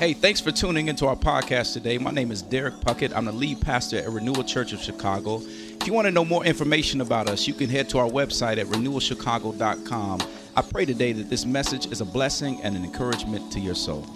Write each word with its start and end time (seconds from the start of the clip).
Hey, 0.00 0.14
thanks 0.14 0.40
for 0.40 0.50
tuning 0.50 0.88
into 0.88 1.06
our 1.06 1.14
podcast 1.14 1.74
today. 1.74 1.98
My 1.98 2.10
name 2.10 2.30
is 2.30 2.40
Derek 2.40 2.76
Puckett. 2.76 3.14
I'm 3.14 3.26
the 3.26 3.32
lead 3.32 3.60
pastor 3.60 3.98
at 3.98 4.08
Renewal 4.08 4.42
Church 4.44 4.72
of 4.72 4.80
Chicago. 4.80 5.42
If 5.42 5.86
you 5.86 5.92
want 5.92 6.06
to 6.06 6.10
know 6.10 6.24
more 6.24 6.42
information 6.42 7.02
about 7.02 7.28
us, 7.28 7.46
you 7.46 7.52
can 7.52 7.68
head 7.68 7.90
to 7.90 7.98
our 7.98 8.08
website 8.08 8.56
at 8.56 8.64
renewalchicago.com. 8.68 10.20
I 10.56 10.62
pray 10.62 10.86
today 10.86 11.12
that 11.12 11.28
this 11.28 11.44
message 11.44 11.84
is 11.92 12.00
a 12.00 12.06
blessing 12.06 12.62
and 12.62 12.76
an 12.76 12.82
encouragement 12.82 13.52
to 13.52 13.60
your 13.60 13.74
soul. 13.74 14.06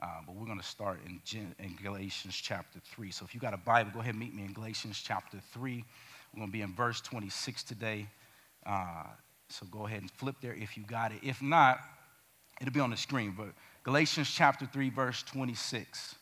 Uh, 0.00 0.06
but 0.26 0.34
we're 0.34 0.46
going 0.46 0.58
to 0.58 0.64
start 0.64 1.00
in, 1.04 1.20
in 1.58 1.76
Galatians 1.82 2.34
chapter 2.34 2.80
3. 2.94 3.10
So 3.10 3.26
if 3.26 3.34
you 3.34 3.42
got 3.42 3.52
a 3.52 3.58
Bible, 3.58 3.90
go 3.92 4.00
ahead 4.00 4.14
and 4.14 4.20
meet 4.20 4.34
me 4.34 4.46
in 4.46 4.54
Galatians 4.54 5.02
chapter 5.06 5.36
3. 5.52 5.84
We're 6.32 6.38
going 6.38 6.48
to 6.48 6.52
be 6.52 6.62
in 6.62 6.72
verse 6.74 7.02
26 7.02 7.62
today. 7.62 8.06
Uh, 8.64 9.04
so 9.50 9.66
go 9.66 9.86
ahead 9.86 10.00
and 10.00 10.10
flip 10.10 10.36
there 10.40 10.54
if 10.54 10.76
you 10.76 10.84
got 10.84 11.12
it. 11.12 11.18
If 11.22 11.42
not, 11.42 11.80
it'll 12.60 12.72
be 12.72 12.80
on 12.80 12.90
the 12.90 12.96
screen. 12.96 13.34
But 13.36 13.48
Galatians 13.82 14.30
chapter 14.30 14.66
3, 14.66 14.90
verse 14.90 15.22
26. 15.24 16.14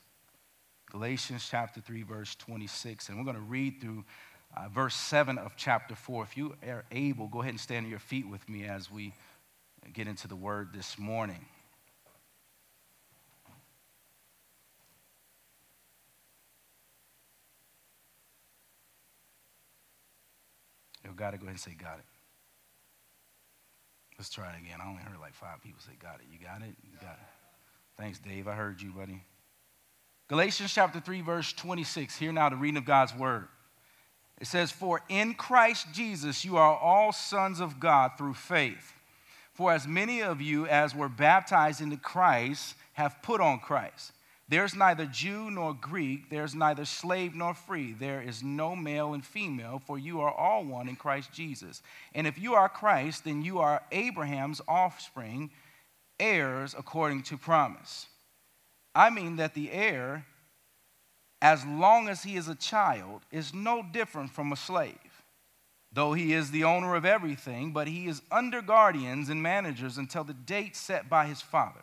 Galatians 0.90 1.46
chapter 1.48 1.80
3, 1.80 2.02
verse 2.02 2.34
26. 2.36 3.08
And 3.08 3.18
we're 3.18 3.24
going 3.24 3.36
to 3.36 3.42
read 3.42 3.80
through 3.80 4.04
uh, 4.56 4.68
verse 4.68 4.94
7 4.94 5.36
of 5.36 5.52
chapter 5.56 5.94
4. 5.94 6.22
If 6.24 6.36
you 6.36 6.54
are 6.66 6.84
able, 6.90 7.28
go 7.28 7.42
ahead 7.42 7.52
and 7.52 7.60
stand 7.60 7.84
on 7.84 7.90
your 7.90 7.98
feet 7.98 8.28
with 8.28 8.48
me 8.48 8.64
as 8.64 8.90
we 8.90 9.12
get 9.92 10.08
into 10.08 10.26
the 10.26 10.36
word 10.36 10.70
this 10.72 10.98
morning. 10.98 11.44
You 21.04 21.14
got 21.14 21.34
it? 21.34 21.40
Go 21.40 21.44
ahead 21.44 21.54
and 21.54 21.60
say, 21.60 21.72
Got 21.72 21.98
it. 21.98 22.17
Let's 24.18 24.30
try 24.30 24.50
it 24.50 24.58
again. 24.60 24.78
I 24.82 24.88
only 24.88 25.02
heard 25.02 25.18
like 25.20 25.34
five 25.34 25.62
people 25.62 25.80
say, 25.80 25.92
Got 26.02 26.16
it. 26.16 26.26
You 26.30 26.44
got 26.44 26.62
it? 26.62 26.74
You 26.82 26.98
got 27.00 27.12
it. 27.12 27.28
Thanks, 27.96 28.18
Dave. 28.18 28.48
I 28.48 28.54
heard 28.54 28.82
you, 28.82 28.90
buddy. 28.90 29.22
Galatians 30.28 30.74
chapter 30.74 31.00
3, 31.00 31.20
verse 31.22 31.52
26. 31.52 32.16
Hear 32.16 32.32
now 32.32 32.48
the 32.48 32.56
reading 32.56 32.76
of 32.78 32.84
God's 32.84 33.14
word. 33.14 33.48
It 34.40 34.46
says, 34.46 34.70
For 34.70 35.02
in 35.08 35.34
Christ 35.34 35.86
Jesus 35.92 36.44
you 36.44 36.56
are 36.56 36.76
all 36.76 37.12
sons 37.12 37.60
of 37.60 37.80
God 37.80 38.12
through 38.18 38.34
faith. 38.34 38.92
For 39.52 39.72
as 39.72 39.88
many 39.88 40.22
of 40.22 40.40
you 40.40 40.66
as 40.66 40.94
were 40.94 41.08
baptized 41.08 41.80
into 41.80 41.96
Christ 41.96 42.76
have 42.92 43.22
put 43.22 43.40
on 43.40 43.58
Christ. 43.58 44.12
There's 44.50 44.74
neither 44.74 45.04
Jew 45.04 45.50
nor 45.50 45.74
Greek, 45.74 46.30
there's 46.30 46.54
neither 46.54 46.86
slave 46.86 47.34
nor 47.34 47.52
free, 47.52 47.92
there 47.92 48.22
is 48.22 48.42
no 48.42 48.74
male 48.74 49.12
and 49.12 49.24
female, 49.24 49.82
for 49.86 49.98
you 49.98 50.20
are 50.20 50.32
all 50.32 50.64
one 50.64 50.88
in 50.88 50.96
Christ 50.96 51.32
Jesus. 51.32 51.82
And 52.14 52.26
if 52.26 52.38
you 52.38 52.54
are 52.54 52.68
Christ, 52.68 53.24
then 53.24 53.42
you 53.42 53.58
are 53.58 53.82
Abraham's 53.92 54.62
offspring, 54.66 55.50
heirs 56.18 56.74
according 56.76 57.24
to 57.24 57.36
promise. 57.36 58.06
I 58.94 59.10
mean 59.10 59.36
that 59.36 59.52
the 59.52 59.70
heir, 59.70 60.24
as 61.42 61.66
long 61.66 62.08
as 62.08 62.22
he 62.22 62.36
is 62.36 62.48
a 62.48 62.54
child, 62.54 63.22
is 63.30 63.52
no 63.52 63.82
different 63.82 64.30
from 64.30 64.50
a 64.50 64.56
slave, 64.56 65.22
though 65.92 66.14
he 66.14 66.32
is 66.32 66.50
the 66.50 66.64
owner 66.64 66.96
of 66.96 67.04
everything, 67.04 67.72
but 67.72 67.86
he 67.86 68.06
is 68.06 68.22
under 68.32 68.62
guardians 68.62 69.28
and 69.28 69.42
managers 69.42 69.98
until 69.98 70.24
the 70.24 70.32
date 70.32 70.74
set 70.74 71.10
by 71.10 71.26
his 71.26 71.42
father. 71.42 71.82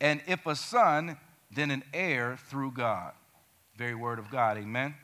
And 0.00 0.20
if 0.26 0.46
a 0.46 0.54
son, 0.54 1.16
then 1.50 1.70
an 1.70 1.82
heir 1.94 2.38
through 2.48 2.72
God. 2.72 3.12
Very 3.76 3.94
word 3.94 4.18
of 4.18 4.30
God, 4.30 4.56
amen. 4.58 4.94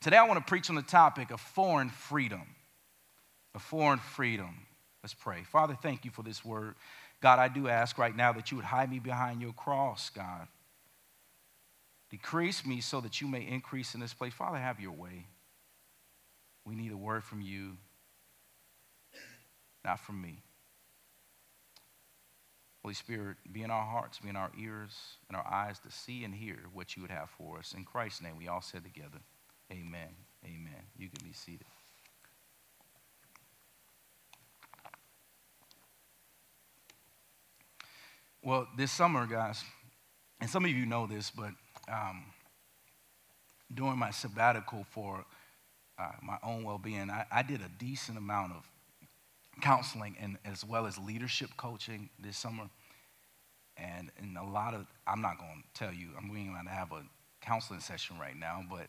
Today 0.00 0.16
I 0.16 0.26
want 0.26 0.44
to 0.44 0.48
preach 0.48 0.68
on 0.68 0.76
the 0.76 0.82
topic 0.82 1.30
of 1.30 1.40
foreign 1.40 1.90
freedom. 1.90 2.42
A 3.54 3.58
foreign 3.58 3.98
freedom. 3.98 4.66
Let's 5.02 5.14
pray. 5.14 5.42
Father, 5.44 5.76
thank 5.80 6.04
you 6.04 6.10
for 6.10 6.22
this 6.22 6.44
word. 6.44 6.74
God, 7.20 7.38
I 7.38 7.48
do 7.48 7.68
ask 7.68 7.98
right 7.98 8.14
now 8.14 8.32
that 8.32 8.50
you 8.50 8.56
would 8.56 8.66
hide 8.66 8.90
me 8.90 8.98
behind 8.98 9.40
your 9.40 9.52
cross, 9.52 10.10
God. 10.10 10.48
Decrease 12.10 12.66
me 12.66 12.80
so 12.80 13.00
that 13.00 13.20
you 13.20 13.26
may 13.26 13.46
increase 13.46 13.94
in 13.94 14.00
this 14.00 14.12
place. 14.12 14.34
Father, 14.34 14.58
have 14.58 14.80
your 14.80 14.92
way. 14.92 15.26
We 16.64 16.74
need 16.74 16.92
a 16.92 16.96
word 16.96 17.24
from 17.24 17.40
you, 17.40 17.76
not 19.84 19.98
from 19.98 20.20
me. 20.20 20.42
Holy 22.82 22.94
Spirit, 22.94 23.36
be 23.52 23.62
in 23.62 23.70
our 23.70 23.84
hearts, 23.84 24.18
be 24.18 24.28
in 24.28 24.36
our 24.36 24.50
ears, 24.60 24.90
and 25.28 25.36
our 25.36 25.46
eyes 25.46 25.78
to 25.80 25.90
see 25.90 26.24
and 26.24 26.34
hear 26.34 26.58
what 26.72 26.96
you 26.96 27.02
would 27.02 27.12
have 27.12 27.30
for 27.30 27.58
us. 27.58 27.74
In 27.76 27.84
Christ's 27.84 28.22
name, 28.22 28.36
we 28.36 28.48
all 28.48 28.60
said 28.60 28.82
together, 28.82 29.18
Amen. 29.70 30.08
Amen. 30.44 30.82
You 30.98 31.08
can 31.08 31.26
be 31.26 31.32
seated. 31.32 31.66
Well, 38.42 38.66
this 38.76 38.90
summer, 38.90 39.26
guys, 39.26 39.62
and 40.40 40.50
some 40.50 40.64
of 40.64 40.72
you 40.72 40.84
know 40.84 41.06
this, 41.06 41.30
but 41.30 41.52
um, 41.88 42.24
during 43.72 43.96
my 43.96 44.10
sabbatical 44.10 44.84
for 44.90 45.24
uh, 45.96 46.10
my 46.20 46.38
own 46.42 46.64
well 46.64 46.78
being, 46.78 47.08
I, 47.08 47.24
I 47.30 47.42
did 47.44 47.60
a 47.60 47.70
decent 47.78 48.18
amount 48.18 48.52
of 48.52 48.68
counseling 49.60 50.16
and 50.20 50.38
as 50.44 50.64
well 50.64 50.86
as 50.86 50.98
leadership 50.98 51.50
coaching 51.56 52.08
this 52.18 52.36
summer. 52.36 52.68
And, 53.76 54.10
and 54.18 54.36
a 54.36 54.44
lot 54.44 54.74
of, 54.74 54.86
I'm 55.06 55.20
not 55.20 55.38
going 55.38 55.62
to 55.62 55.78
tell 55.78 55.92
you, 55.92 56.08
I'm 56.16 56.28
going 56.28 56.52
to 56.64 56.70
have 56.70 56.92
a 56.92 57.02
counseling 57.40 57.80
session 57.80 58.18
right 58.18 58.36
now, 58.36 58.62
but 58.68 58.86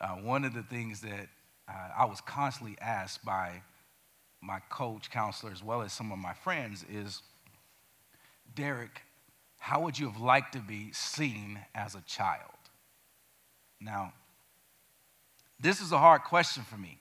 uh, 0.00 0.16
one 0.16 0.44
of 0.44 0.54
the 0.54 0.62
things 0.62 1.00
that 1.00 1.28
uh, 1.68 1.88
I 1.96 2.04
was 2.04 2.20
constantly 2.20 2.76
asked 2.80 3.24
by 3.24 3.62
my 4.42 4.60
coach, 4.68 5.10
counselor, 5.10 5.52
as 5.52 5.62
well 5.62 5.82
as 5.82 5.92
some 5.92 6.12
of 6.12 6.18
my 6.18 6.34
friends 6.34 6.84
is, 6.90 7.22
Derek, 8.54 9.02
how 9.58 9.80
would 9.80 9.98
you 9.98 10.10
have 10.10 10.20
liked 10.20 10.52
to 10.52 10.58
be 10.58 10.92
seen 10.92 11.58
as 11.74 11.94
a 11.94 12.02
child? 12.02 12.50
Now, 13.80 14.12
this 15.58 15.80
is 15.80 15.92
a 15.92 15.98
hard 15.98 16.24
question 16.24 16.62
for 16.64 16.76
me 16.76 16.98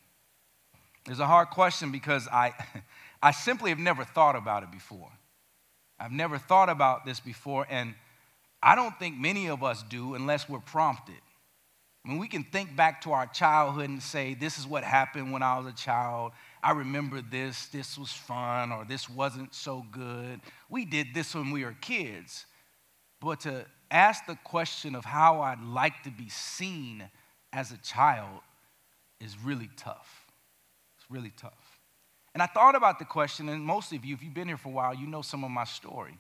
it's 1.10 1.20
a 1.20 1.28
hard 1.28 1.50
question 1.50 1.92
because 1.92 2.28
I, 2.32 2.54
I 3.22 3.32
simply 3.32 3.70
have 3.70 3.80
never 3.80 4.04
thought 4.04 4.36
about 4.36 4.64
it 4.64 4.72
before. 4.72 5.10
I've 6.00 6.12
never 6.12 6.38
thought 6.38 6.70
about 6.70 7.06
this 7.06 7.20
before, 7.20 7.66
and 7.70 7.94
I 8.62 8.76
don't 8.76 8.98
think 8.98 9.18
many 9.18 9.48
of 9.48 9.64
us 9.64 9.84
do 9.84 10.16
unless 10.16 10.50
we're 10.50 10.60
prompted. 10.60 11.16
I 12.06 12.10
mean, 12.10 12.18
we 12.18 12.28
can 12.28 12.44
think 12.44 12.76
back 12.76 13.02
to 13.02 13.12
our 13.12 13.28
childhood 13.28 13.90
and 13.90 14.02
say, 14.02 14.34
This 14.34 14.58
is 14.58 14.68
what 14.68 14.84
happened 14.84 15.32
when 15.32 15.42
I 15.42 15.58
was 15.58 15.68
a 15.68 15.76
child. 15.76 16.32
I 16.62 16.72
remember 16.72 17.22
this, 17.22 17.68
this 17.68 17.98
was 17.98 18.12
fun, 18.12 18.72
or 18.72 18.84
this 18.86 19.10
wasn't 19.10 19.54
so 19.54 19.86
good. 19.92 20.42
We 20.70 20.84
did 20.84 21.14
this 21.14 21.36
when 21.36 21.52
we 21.52 21.64
were 21.64 21.76
kids. 21.80 22.46
But 23.22 23.42
to 23.42 23.66
ask 23.90 24.26
the 24.26 24.38
question 24.44 24.96
of 24.96 25.06
how 25.06 25.42
I'd 25.42 25.62
like 25.62 26.04
to 26.04 26.12
be 26.12 26.28
seen 26.28 27.10
as 27.54 27.72
a 27.72 27.78
child 27.78 28.42
is 29.22 29.38
really 29.42 29.70
tough 29.78 30.23
really 31.14 31.32
tough. 31.38 31.80
And 32.34 32.42
I 32.42 32.48
thought 32.48 32.76
about 32.76 32.98
the 32.98 33.06
question, 33.06 33.48
and 33.48 33.64
most 33.64 33.94
of 33.94 34.04
you, 34.04 34.16
if 34.16 34.24
you've 34.24 34.34
been 34.34 34.48
here 34.48 34.58
for 34.58 34.70
a 34.70 34.72
while, 34.72 34.96
you 34.96 35.06
know 35.06 35.22
some 35.22 35.44
of 35.44 35.52
my 35.52 35.66
story. 35.66 36.18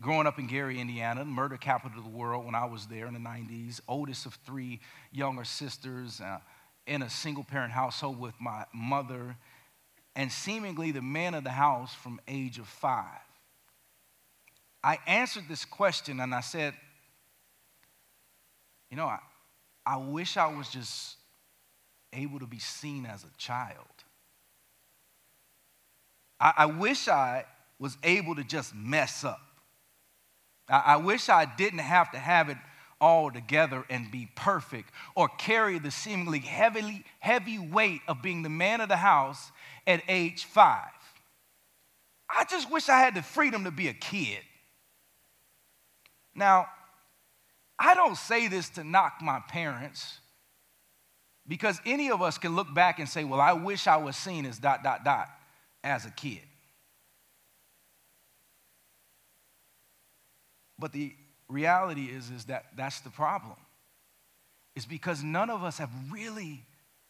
Growing 0.00 0.26
up 0.26 0.38
in 0.38 0.46
Gary, 0.46 0.80
Indiana, 0.80 1.24
murder 1.24 1.56
capital 1.56 1.98
of 1.98 2.04
the 2.04 2.10
world 2.10 2.44
when 2.44 2.54
I 2.54 2.64
was 2.64 2.86
there 2.86 3.06
in 3.06 3.14
the 3.14 3.20
90s, 3.20 3.80
oldest 3.88 4.26
of 4.26 4.34
three 4.44 4.80
younger 5.12 5.44
sisters, 5.44 6.20
uh, 6.20 6.38
in 6.86 7.02
a 7.02 7.10
single 7.10 7.44
parent 7.44 7.72
household 7.72 8.18
with 8.18 8.34
my 8.40 8.64
mother, 8.74 9.36
and 10.16 10.32
seemingly 10.32 10.90
the 10.90 11.02
man 11.02 11.34
of 11.34 11.44
the 11.44 11.50
house 11.50 11.94
from 11.94 12.20
age 12.26 12.58
of 12.58 12.66
five. 12.66 13.04
I 14.82 14.98
answered 15.06 15.44
this 15.48 15.64
question 15.64 16.18
and 16.20 16.34
I 16.34 16.40
said, 16.40 16.74
you 18.90 18.96
know, 18.96 19.06
I, 19.06 19.18
I 19.84 19.98
wish 19.98 20.36
I 20.36 20.46
was 20.46 20.68
just 20.70 21.16
able 22.12 22.38
to 22.38 22.46
be 22.46 22.58
seen 22.58 23.04
as 23.04 23.24
a 23.24 23.36
child. 23.36 23.86
I, 26.40 26.52
I 26.58 26.66
wish 26.66 27.08
I 27.08 27.44
was 27.78 27.96
able 28.02 28.34
to 28.36 28.44
just 28.44 28.74
mess 28.74 29.24
up. 29.24 29.40
I, 30.68 30.82
I 30.86 30.96
wish 30.96 31.28
I 31.28 31.44
didn't 31.44 31.80
have 31.80 32.10
to 32.12 32.18
have 32.18 32.48
it 32.48 32.56
all 33.00 33.30
together 33.30 33.84
and 33.88 34.10
be 34.10 34.28
perfect 34.34 34.90
or 35.14 35.28
carry 35.28 35.78
the 35.78 35.90
seemingly 35.90 36.40
heavily, 36.40 37.04
heavy 37.20 37.58
weight 37.58 38.00
of 38.08 38.22
being 38.22 38.42
the 38.42 38.48
man 38.48 38.80
of 38.80 38.88
the 38.88 38.96
house 38.96 39.52
at 39.86 40.02
age 40.08 40.44
five. 40.44 40.90
I 42.28 42.44
just 42.44 42.70
wish 42.70 42.88
I 42.88 42.98
had 42.98 43.14
the 43.14 43.22
freedom 43.22 43.64
to 43.64 43.70
be 43.70 43.88
a 43.88 43.94
kid. 43.94 44.40
Now, 46.34 46.66
I 47.78 47.94
don't 47.94 48.16
say 48.16 48.48
this 48.48 48.68
to 48.70 48.84
knock 48.84 49.18
my 49.22 49.40
parents 49.48 50.18
because 51.46 51.80
any 51.86 52.10
of 52.10 52.20
us 52.20 52.36
can 52.36 52.54
look 52.54 52.74
back 52.74 52.98
and 52.98 53.08
say, 53.08 53.24
well, 53.24 53.40
I 53.40 53.52
wish 53.52 53.86
I 53.86 53.96
was 53.96 54.16
seen 54.16 54.44
as 54.44 54.58
dot, 54.58 54.82
dot, 54.82 55.04
dot 55.04 55.28
as 55.84 56.06
a 56.06 56.10
kid. 56.10 56.42
But 60.78 60.92
the 60.92 61.14
reality 61.48 62.06
is, 62.06 62.30
is 62.30 62.44
that 62.46 62.66
that's 62.76 63.00
the 63.00 63.10
problem. 63.10 63.56
It's 64.76 64.86
because 64.86 65.22
none 65.22 65.50
of 65.50 65.64
us 65.64 65.78
have 65.78 65.90
really 66.10 66.64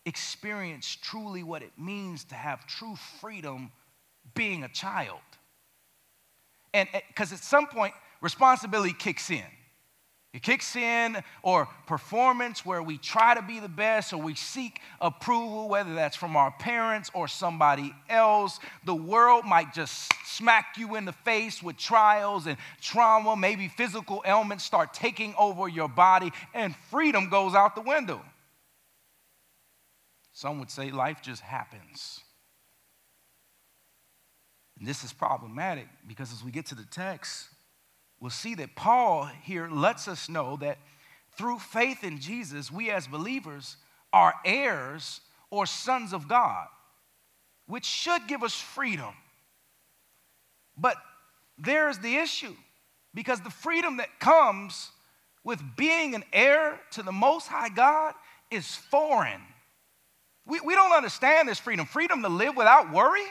experienced 0.07 1.03
truly 1.03 1.43
what 1.43 1.63
it 1.63 1.73
means 1.77 2.25
to 2.25 2.35
have 2.35 2.67
true 2.67 2.97
freedom 3.21 3.71
being 4.35 4.65
a 4.65 4.69
child. 4.69 5.19
And 6.73 6.89
eh, 6.95 7.01
because 7.09 7.33
at 7.33 7.41
some 7.41 7.67
point, 7.67 7.93
responsibility 8.21 8.95
kicks 8.95 9.31
in. 9.31 9.45
It 10.35 10.43
kicks 10.43 10.77
in, 10.77 11.17
or 11.43 11.67
performance 11.87 12.65
where 12.65 12.83
we 12.83 12.99
try 12.99 13.35
to 13.35 13.41
be 13.41 13.61
the 13.61 13.69
best, 13.69 14.13
or 14.13 14.19
we 14.19 14.35
seek 14.35 14.81
approval, 15.01 15.71
whether 15.71 15.95
that's 15.95 16.17
from 16.17 16.37
our 16.37 16.51
parents 16.51 17.11
or 17.15 17.29
somebody 17.29 17.95
else. 18.11 18.61
The 18.85 18.95
world 18.95 19.47
might 19.47 19.73
just 19.73 20.13
smack 20.27 20.77
you 20.77 20.97
in 20.97 21.07
the 21.07 21.13
face 21.13 21.63
with 21.63 21.79
trials 21.79 22.47
and 22.47 22.59
trauma. 22.81 23.37
Maybe 23.37 23.69
physical 23.69 24.23
ailments 24.27 24.65
start 24.65 24.93
taking 24.93 25.35
over 25.39 25.67
your 25.67 25.89
body, 25.89 26.31
and 26.53 26.77
freedom 26.91 27.31
goes 27.31 27.55
out 27.55 27.75
the 27.75 27.81
window. 27.81 28.23
Some 30.35 30.59
would 30.61 30.71
say 30.71 30.91
life 30.91 31.23
just 31.23 31.41
happens. 31.41 32.21
And 34.79 34.87
this 34.87 35.03
is 35.05 35.13
problematic 35.13 35.89
because 36.07 36.33
as 36.33 36.45
we 36.45 36.51
get 36.51 36.67
to 36.67 36.75
the 36.75 36.85
text, 36.85 37.49
we'll 38.21 38.31
see 38.31 38.55
that 38.57 38.75
Paul 38.75 39.27
here 39.43 39.69
lets 39.69 40.09
us 40.09 40.29
know 40.29 40.57
that 40.57 40.79
through 41.37 41.59
faith 41.59 42.03
in 42.03 42.19
Jesus, 42.21 42.71
we 42.71 42.91
as 42.91 43.07
believers 43.07 43.77
are 44.13 44.35
heirs 44.45 45.21
or 45.51 45.67
sons 45.67 46.13
of 46.13 46.29
God, 46.29 46.67
which 47.67 47.85
should 47.85 48.27
give 48.27 48.43
us 48.43 48.55
freedom. 48.55 49.15
But 50.77 50.97
there's 51.57 51.99
the 51.99 52.17
issue 52.17 52.55
because 53.15 53.41
the 53.41 53.51
freedom 53.51 53.99
that 53.99 54.19
comes 54.21 54.91
with 55.45 55.61
being 55.77 56.15
an 56.15 56.25
heir 56.33 56.81
to 56.93 57.03
the 57.03 57.13
Most 57.13 57.47
High 57.47 57.69
God 57.69 58.15
is 58.51 58.75
foreign. 58.75 59.41
We, 60.47 60.61
we 60.61 60.75
don't 60.75 60.93
understand 60.93 61.49
this 61.49 61.59
freedom 61.59 61.87
freedom 61.87 62.23
to 62.23 62.29
live 62.29 62.57
without 62.57 62.93
worry 62.93 63.27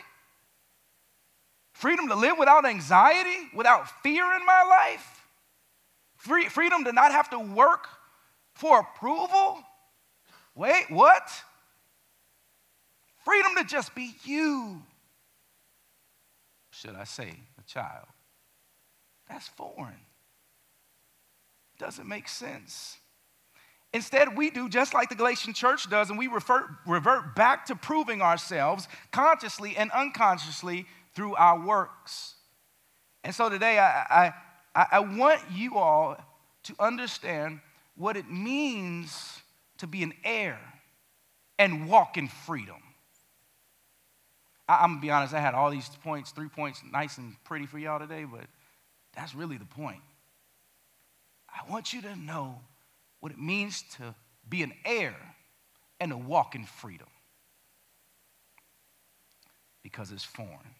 freedom 1.79 2.07
to 2.09 2.15
live 2.15 2.37
without 2.37 2.65
anxiety, 2.65 3.49
without 3.53 3.89
fear 4.03 4.23
in 4.33 4.45
my 4.45 4.63
life, 4.63 5.17
Free, 6.17 6.45
freedom 6.49 6.83
to 6.83 6.91
not 6.91 7.11
have 7.11 7.29
to 7.29 7.39
work 7.39 7.87
for 8.53 8.79
approval. 8.79 9.63
Wait, 10.55 10.85
what? 10.89 11.29
Freedom 13.23 13.53
to 13.57 13.63
just 13.63 13.93
be 13.93 14.15
you. 14.25 14.81
Should 16.71 16.95
I 16.95 17.03
say, 17.03 17.33
a 17.59 17.63
child? 17.67 18.07
That's 19.29 19.47
foreign. 19.49 19.93
Doesn't 21.77 22.07
make 22.07 22.27
sense. 22.27 22.97
Instead, 23.93 24.35
we 24.35 24.49
do 24.49 24.67
just 24.67 24.93
like 24.93 25.09
the 25.09 25.15
Galatian 25.15 25.53
church 25.53 25.89
does, 25.89 26.09
and 26.09 26.17
we 26.17 26.27
refer, 26.27 26.67
revert 26.85 27.35
back 27.35 27.65
to 27.67 27.75
proving 27.75 28.21
ourselves 28.21 28.87
consciously 29.11 29.77
and 29.77 29.91
unconsciously 29.91 30.87
through 31.17 31.33
our 31.33 31.59
works. 31.59 32.35
And 33.23 33.33
so 33.33 33.49
today, 33.49 33.79
I, 33.79 34.31
I, 34.75 34.85
I 34.91 34.99
want 34.99 35.41
you 35.51 35.75
all 35.75 36.15
to 36.65 36.75
understand 36.79 37.59
what 37.95 38.15
it 38.15 38.29
means 38.29 39.39
to 39.79 39.87
be 39.87 40.03
an 40.03 40.13
heir 40.23 40.59
and 41.57 41.89
walk 41.89 42.17
in 42.17 42.27
freedom. 42.27 42.75
I, 44.69 44.83
am 44.83 44.91
gonna 44.91 45.01
be 45.01 45.09
honest, 45.09 45.33
I 45.33 45.39
had 45.39 45.55
all 45.55 45.71
these 45.71 45.89
points, 46.03 46.29
three 46.29 46.49
points, 46.49 46.83
nice 46.93 47.17
and 47.17 47.35
pretty 47.45 47.65
for 47.65 47.79
y'all 47.79 47.97
today, 47.97 48.23
but 48.23 48.45
that's 49.15 49.33
really 49.33 49.57
the 49.57 49.65
point. 49.65 50.01
I 51.49 51.67
want 51.67 51.93
you 51.93 52.03
to 52.03 52.15
know 52.15 52.59
what 53.21 53.31
it 53.31 53.39
means 53.39 53.83
to 53.97 54.13
be 54.47 54.61
an 54.61 54.73
heir 54.85 55.15
and 55.99 56.11
to 56.11 56.17
walk 56.17 56.53
in 56.53 56.65
freedom 56.65 57.07
because 59.81 60.11
it's 60.11 60.23
foreign 60.23 60.75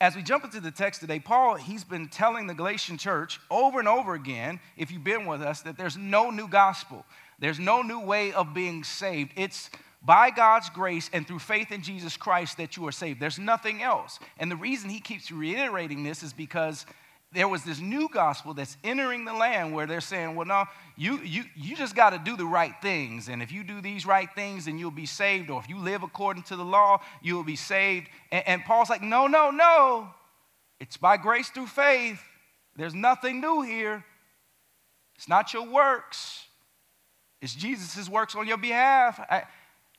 as 0.00 0.16
we 0.16 0.22
jump 0.22 0.44
into 0.44 0.60
the 0.60 0.70
text 0.70 1.02
today, 1.02 1.20
Paul, 1.20 1.56
he's 1.56 1.84
been 1.84 2.08
telling 2.08 2.46
the 2.46 2.54
Galatian 2.54 2.96
church 2.96 3.38
over 3.50 3.78
and 3.78 3.86
over 3.86 4.14
again, 4.14 4.58
if 4.76 4.90
you've 4.90 5.04
been 5.04 5.26
with 5.26 5.42
us, 5.42 5.60
that 5.62 5.76
there's 5.76 5.96
no 5.96 6.30
new 6.30 6.48
gospel. 6.48 7.04
There's 7.38 7.58
no 7.58 7.82
new 7.82 8.00
way 8.00 8.32
of 8.32 8.54
being 8.54 8.82
saved. 8.82 9.32
It's 9.36 9.70
by 10.02 10.30
God's 10.30 10.70
grace 10.70 11.10
and 11.12 11.28
through 11.28 11.40
faith 11.40 11.70
in 11.70 11.82
Jesus 11.82 12.16
Christ 12.16 12.56
that 12.56 12.78
you 12.78 12.86
are 12.86 12.92
saved. 12.92 13.20
There's 13.20 13.38
nothing 13.38 13.82
else. 13.82 14.18
And 14.38 14.50
the 14.50 14.56
reason 14.56 14.88
he 14.88 15.00
keeps 15.00 15.30
reiterating 15.30 16.02
this 16.02 16.22
is 16.22 16.32
because 16.32 16.86
there 17.32 17.46
was 17.46 17.62
this 17.62 17.78
new 17.78 18.08
gospel 18.08 18.54
that's 18.54 18.76
entering 18.82 19.24
the 19.24 19.32
land 19.32 19.72
where 19.72 19.86
they're 19.86 20.00
saying, 20.00 20.34
well, 20.34 20.46
no, 20.46 20.64
you, 20.96 21.20
you, 21.20 21.44
you 21.54 21.76
just 21.76 21.94
got 21.94 22.10
to 22.10 22.18
do 22.18 22.36
the 22.36 22.44
right 22.44 22.74
things. 22.82 23.28
And 23.28 23.40
if 23.40 23.52
you 23.52 23.62
do 23.62 23.80
these 23.80 24.04
right 24.04 24.28
things, 24.34 24.64
then 24.64 24.78
you'll 24.78 24.90
be 24.90 25.06
saved. 25.06 25.48
Or 25.48 25.60
if 25.60 25.68
you 25.68 25.78
live 25.78 26.02
according 26.02 26.42
to 26.44 26.56
the 26.56 26.64
law, 26.64 27.00
you'll 27.22 27.44
be 27.44 27.56
saved. 27.56 28.08
And, 28.32 28.46
and 28.48 28.64
Paul's 28.64 28.90
like, 28.90 29.02
no, 29.02 29.28
no, 29.28 29.50
no. 29.50 30.08
It's 30.80 30.96
by 30.96 31.18
grace 31.18 31.50
through 31.50 31.68
faith. 31.68 32.20
There's 32.74 32.94
nothing 32.94 33.40
new 33.40 33.62
here. 33.62 34.04
It's 35.14 35.28
not 35.28 35.52
your 35.52 35.66
works, 35.66 36.46
it's 37.42 37.54
Jesus' 37.54 38.08
works 38.08 38.34
on 38.34 38.46
your 38.46 38.56
behalf. 38.56 39.20
I, 39.30 39.44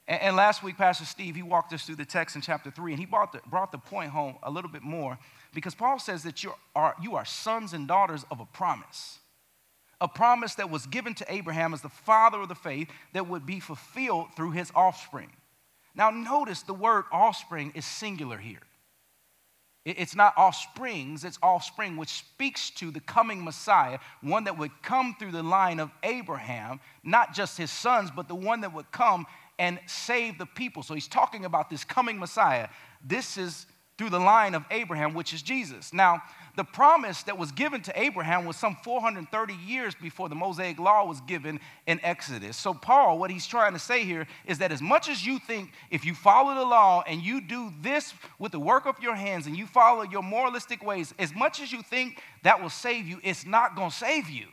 and, 0.07 0.35
last 0.35 0.63
week, 0.63 0.77
Pastor 0.77 1.05
Steve, 1.05 1.35
he 1.35 1.43
walked 1.43 1.71
us 1.73 1.85
through 1.85 1.95
the 1.95 2.05
text 2.05 2.35
in 2.35 2.41
chapter 2.41 2.71
3, 2.71 2.93
and 2.93 2.99
he 2.99 3.05
brought 3.05 3.31
the, 3.31 3.39
brought 3.47 3.71
the 3.71 3.77
point 3.77 4.09
home 4.09 4.35
a 4.43 4.49
little 4.49 4.69
bit 4.69 4.81
more 4.81 5.17
because 5.53 5.75
Paul 5.75 5.99
says 5.99 6.23
that 6.23 6.43
you 6.43 6.53
are, 6.75 6.95
you 7.01 7.15
are 7.15 7.25
sons 7.25 7.73
and 7.73 7.87
daughters 7.87 8.25
of 8.31 8.39
a 8.39 8.45
promise. 8.45 9.19
A 9.99 10.07
promise 10.07 10.55
that 10.55 10.71
was 10.71 10.87
given 10.87 11.13
to 11.15 11.25
Abraham 11.31 11.73
as 11.73 11.81
the 11.81 11.89
father 11.89 12.39
of 12.39 12.49
the 12.49 12.55
faith 12.55 12.89
that 13.13 13.27
would 13.27 13.45
be 13.45 13.59
fulfilled 13.59 14.27
through 14.35 14.51
his 14.51 14.71
offspring. 14.73 15.29
Now, 15.93 16.09
notice 16.09 16.63
the 16.63 16.73
word 16.73 17.03
offspring 17.11 17.73
is 17.75 17.85
singular 17.85 18.37
here. 18.37 18.61
It's 19.83 20.15
not 20.15 20.37
offsprings, 20.37 21.23
it's 21.25 21.39
offspring, 21.41 21.97
which 21.97 22.09
speaks 22.09 22.69
to 22.71 22.91
the 22.91 22.99
coming 22.99 23.43
Messiah, 23.43 23.97
one 24.21 24.43
that 24.43 24.57
would 24.57 24.71
come 24.83 25.15
through 25.17 25.31
the 25.31 25.41
line 25.41 25.79
of 25.79 25.89
Abraham, 26.03 26.79
not 27.03 27.33
just 27.33 27.57
his 27.57 27.71
sons, 27.71 28.11
but 28.15 28.27
the 28.27 28.35
one 28.35 28.61
that 28.61 28.73
would 28.73 28.91
come 28.91 29.25
and 29.57 29.79
save 29.87 30.37
the 30.37 30.45
people. 30.45 30.83
So 30.83 30.93
he's 30.93 31.07
talking 31.07 31.45
about 31.45 31.69
this 31.69 31.83
coming 31.83 32.19
Messiah. 32.19 32.67
This 33.03 33.39
is 33.39 33.65
through 34.01 34.09
the 34.09 34.19
line 34.19 34.55
of 34.55 34.65
Abraham, 34.71 35.13
which 35.13 35.31
is 35.31 35.43
Jesus. 35.43 35.93
Now, 35.93 36.23
the 36.57 36.63
promise 36.63 37.21
that 37.21 37.37
was 37.37 37.51
given 37.51 37.83
to 37.83 38.01
Abraham 38.01 38.45
was 38.45 38.57
some 38.57 38.75
430 38.83 39.53
years 39.53 39.93
before 39.93 40.27
the 40.27 40.33
Mosaic 40.33 40.79
law 40.79 41.05
was 41.05 41.21
given 41.21 41.59
in 41.85 41.99
Exodus. 42.01 42.57
So, 42.57 42.73
Paul, 42.73 43.19
what 43.19 43.29
he's 43.29 43.45
trying 43.45 43.73
to 43.73 43.79
say 43.79 44.03
here 44.03 44.25
is 44.47 44.57
that 44.57 44.71
as 44.71 44.81
much 44.81 45.07
as 45.07 45.23
you 45.23 45.37
think 45.37 45.69
if 45.91 46.03
you 46.03 46.15
follow 46.15 46.55
the 46.55 46.65
law 46.65 47.03
and 47.05 47.21
you 47.21 47.41
do 47.41 47.71
this 47.81 48.15
with 48.39 48.53
the 48.53 48.59
work 48.59 48.87
of 48.87 48.95
your 49.03 49.13
hands 49.13 49.45
and 49.45 49.55
you 49.55 49.67
follow 49.67 50.01
your 50.01 50.23
moralistic 50.23 50.83
ways, 50.83 51.13
as 51.19 51.35
much 51.35 51.61
as 51.61 51.71
you 51.71 51.83
think 51.83 52.23
that 52.41 52.59
will 52.59 52.71
save 52.71 53.05
you, 53.05 53.19
it's 53.23 53.45
not 53.45 53.75
going 53.75 53.91
to 53.91 53.95
save 53.95 54.31
you. 54.31 54.47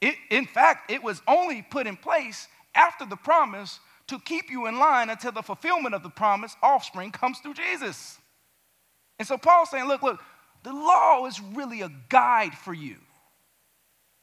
It, 0.00 0.14
in 0.30 0.46
fact, 0.46 0.90
it 0.90 1.02
was 1.02 1.20
only 1.28 1.60
put 1.60 1.86
in 1.86 1.98
place 1.98 2.48
after 2.74 3.04
the 3.04 3.16
promise 3.16 3.80
to 4.08 4.18
keep 4.20 4.50
you 4.50 4.66
in 4.66 4.78
line 4.78 5.10
until 5.10 5.32
the 5.32 5.42
fulfillment 5.42 5.94
of 5.94 6.02
the 6.02 6.10
promise, 6.10 6.54
offspring, 6.62 7.10
comes 7.10 7.38
through 7.38 7.54
Jesus. 7.54 8.18
And 9.18 9.26
so 9.26 9.38
Paul's 9.38 9.70
saying, 9.70 9.86
look, 9.86 10.02
look, 10.02 10.20
the 10.62 10.72
law 10.72 11.26
is 11.26 11.40
really 11.40 11.82
a 11.82 11.90
guide 12.08 12.54
for 12.54 12.74
you. 12.74 12.96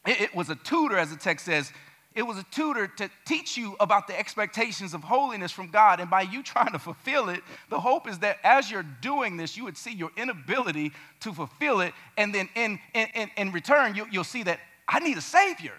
It, 0.06 0.22
it 0.22 0.36
was 0.36 0.50
a 0.50 0.56
tutor, 0.56 0.98
as 0.98 1.10
the 1.10 1.16
text 1.16 1.46
says, 1.46 1.72
it 2.14 2.24
was 2.24 2.38
a 2.38 2.44
tutor 2.52 2.88
to 2.88 3.10
teach 3.26 3.56
you 3.56 3.76
about 3.80 4.08
the 4.08 4.20
expectations 4.20 4.94
of 4.94 5.02
holiness 5.02 5.52
from 5.52 5.70
God. 5.72 6.02
And 6.02 6.10
by 6.10 6.24
you 6.24 6.44
trying 6.44 6.74
to 6.74 6.80
fulfill 6.80 7.30
it, 7.30 7.42
the 7.70 7.80
hope 7.80 8.08
is 8.08 8.20
that 8.20 8.38
as 8.44 8.70
you're 8.70 8.86
doing 9.02 9.38
this, 9.38 9.56
you 9.56 9.64
would 9.64 9.78
see 9.78 9.94
your 9.94 10.12
inability 10.18 10.92
to 11.22 11.32
fulfill 11.32 11.80
it. 11.80 11.94
And 12.18 12.36
then 12.36 12.50
in, 12.56 12.80
in, 12.94 13.30
in 13.38 13.52
return, 13.54 13.96
you, 13.96 14.08
you'll 14.12 14.26
see 14.26 14.44
that 14.44 14.60
I 14.90 15.00
need 15.00 15.18
a 15.18 15.22
Savior. 15.22 15.74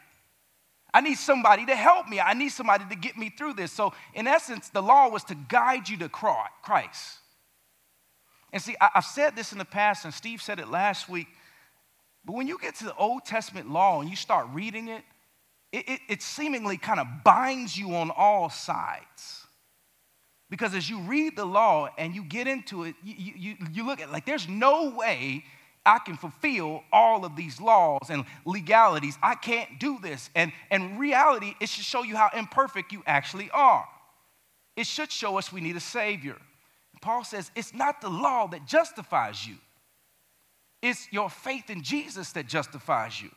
I 0.94 1.00
need 1.00 1.16
somebody 1.16 1.64
to 1.66 1.74
help 1.74 2.08
me. 2.08 2.20
I 2.20 2.34
need 2.34 2.50
somebody 2.50 2.84
to 2.90 2.96
get 2.96 3.16
me 3.16 3.30
through 3.30 3.54
this. 3.54 3.72
So, 3.72 3.94
in 4.14 4.26
essence, 4.26 4.68
the 4.68 4.82
law 4.82 5.08
was 5.08 5.24
to 5.24 5.34
guide 5.34 5.88
you 5.88 5.96
to 5.98 6.08
Christ. 6.08 7.18
And 8.52 8.60
see, 8.60 8.76
I've 8.80 9.04
said 9.04 9.34
this 9.34 9.52
in 9.52 9.58
the 9.58 9.64
past, 9.64 10.04
and 10.04 10.12
Steve 10.12 10.42
said 10.42 10.58
it 10.58 10.68
last 10.68 11.08
week. 11.08 11.28
But 12.24 12.34
when 12.34 12.46
you 12.46 12.58
get 12.58 12.76
to 12.76 12.84
the 12.84 12.94
Old 12.96 13.24
Testament 13.24 13.70
law 13.70 14.00
and 14.00 14.10
you 14.10 14.16
start 14.16 14.46
reading 14.52 14.88
it, 14.88 15.02
it, 15.72 15.88
it, 15.88 16.00
it 16.08 16.22
seemingly 16.22 16.76
kind 16.76 17.00
of 17.00 17.06
binds 17.24 17.76
you 17.76 17.94
on 17.96 18.10
all 18.10 18.50
sides. 18.50 19.46
Because 20.50 20.74
as 20.74 20.88
you 20.88 21.00
read 21.00 21.34
the 21.34 21.46
law 21.46 21.88
and 21.96 22.14
you 22.14 22.22
get 22.22 22.46
into 22.46 22.84
it, 22.84 22.94
you, 23.02 23.32
you, 23.34 23.56
you 23.72 23.86
look 23.86 24.02
at 24.02 24.12
like 24.12 24.26
there's 24.26 24.46
no 24.46 24.90
way 24.90 25.44
I 25.84 25.98
can 25.98 26.16
fulfill 26.16 26.84
all 26.92 27.24
of 27.24 27.34
these 27.34 27.60
laws 27.60 28.08
and 28.08 28.24
legalities. 28.44 29.18
I 29.22 29.34
can't 29.34 29.80
do 29.80 29.98
this. 30.00 30.30
And 30.36 30.52
in 30.70 30.98
reality, 30.98 31.54
it 31.60 31.68
should 31.68 31.84
show 31.84 32.02
you 32.02 32.16
how 32.16 32.30
imperfect 32.36 32.92
you 32.92 33.02
actually 33.06 33.50
are. 33.50 33.86
It 34.76 34.86
should 34.86 35.10
show 35.10 35.38
us 35.38 35.52
we 35.52 35.60
need 35.60 35.76
a 35.76 35.80
Savior. 35.80 36.36
Paul 37.00 37.24
says 37.24 37.50
it's 37.56 37.74
not 37.74 38.00
the 38.00 38.08
law 38.08 38.46
that 38.46 38.66
justifies 38.66 39.46
you, 39.46 39.56
it's 40.80 41.12
your 41.12 41.28
faith 41.28 41.68
in 41.68 41.82
Jesus 41.82 42.32
that 42.32 42.46
justifies 42.46 43.20
you. 43.20 43.30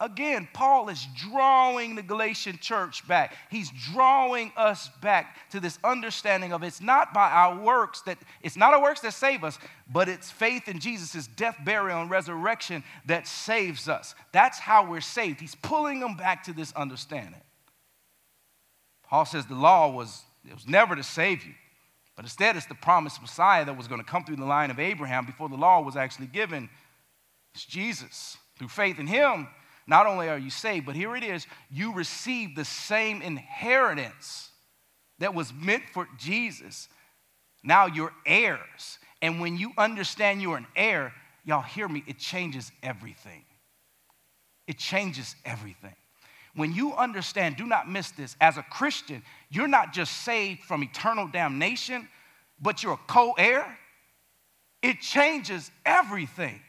Again, 0.00 0.48
Paul 0.52 0.88
is 0.88 1.06
drawing 1.14 1.94
the 1.94 2.02
Galatian 2.02 2.58
church 2.58 3.06
back. 3.06 3.36
He's 3.48 3.70
drawing 3.92 4.52
us 4.56 4.90
back 5.00 5.50
to 5.50 5.60
this 5.60 5.78
understanding 5.84 6.52
of 6.52 6.64
it's 6.64 6.80
not 6.80 7.14
by 7.14 7.30
our 7.30 7.60
works 7.60 8.00
that 8.02 8.18
it's 8.42 8.56
not 8.56 8.74
our 8.74 8.82
works 8.82 9.00
that 9.02 9.12
save 9.12 9.44
us, 9.44 9.56
but 9.92 10.08
it's 10.08 10.32
faith 10.32 10.66
in 10.66 10.80
Jesus' 10.80 11.28
death, 11.28 11.56
burial, 11.64 12.00
and 12.00 12.10
resurrection 12.10 12.82
that 13.06 13.28
saves 13.28 13.88
us. 13.88 14.16
That's 14.32 14.58
how 14.58 14.84
we're 14.84 15.00
saved. 15.00 15.40
He's 15.40 15.54
pulling 15.54 16.00
them 16.00 16.16
back 16.16 16.42
to 16.44 16.52
this 16.52 16.72
understanding. 16.72 17.40
Paul 19.08 19.26
says 19.26 19.46
the 19.46 19.54
law 19.54 19.92
was, 19.92 20.22
it 20.44 20.54
was 20.54 20.66
never 20.66 20.96
to 20.96 21.04
save 21.04 21.44
you, 21.44 21.54
but 22.16 22.24
instead 22.24 22.56
it's 22.56 22.66
the 22.66 22.74
promised 22.74 23.22
Messiah 23.22 23.64
that 23.64 23.76
was 23.76 23.86
going 23.86 24.00
to 24.00 24.06
come 24.06 24.24
through 24.24 24.36
the 24.36 24.44
line 24.44 24.72
of 24.72 24.80
Abraham 24.80 25.24
before 25.24 25.48
the 25.48 25.54
law 25.54 25.80
was 25.82 25.94
actually 25.94 26.26
given. 26.26 26.68
It's 27.54 27.64
Jesus. 27.64 28.38
Through 28.58 28.68
faith 28.68 28.98
in 28.98 29.06
him, 29.06 29.48
not 29.86 30.06
only 30.06 30.28
are 30.28 30.38
you 30.38 30.50
saved, 30.50 30.86
but 30.86 30.96
here 30.96 31.14
it 31.14 31.22
is 31.22 31.46
you 31.70 31.92
receive 31.92 32.54
the 32.54 32.64
same 32.64 33.22
inheritance 33.22 34.50
that 35.18 35.34
was 35.34 35.52
meant 35.52 35.84
for 35.92 36.08
Jesus. 36.18 36.88
Now 37.62 37.86
you're 37.86 38.12
heirs. 38.26 38.98
And 39.20 39.40
when 39.40 39.56
you 39.56 39.72
understand 39.78 40.42
you're 40.42 40.56
an 40.56 40.66
heir, 40.76 41.12
y'all 41.44 41.62
hear 41.62 41.88
me, 41.88 42.02
it 42.06 42.18
changes 42.18 42.72
everything. 42.82 43.44
It 44.66 44.78
changes 44.78 45.36
everything. 45.44 45.94
When 46.54 46.72
you 46.72 46.94
understand, 46.94 47.56
do 47.56 47.66
not 47.66 47.90
miss 47.90 48.10
this, 48.12 48.36
as 48.40 48.56
a 48.56 48.62
Christian, 48.62 49.22
you're 49.50 49.68
not 49.68 49.92
just 49.92 50.24
saved 50.24 50.62
from 50.62 50.82
eternal 50.82 51.26
damnation, 51.26 52.08
but 52.60 52.82
you're 52.82 52.94
a 52.94 53.00
co 53.08 53.32
heir. 53.32 53.78
It 54.82 55.00
changes 55.00 55.70
everything. 55.84 56.60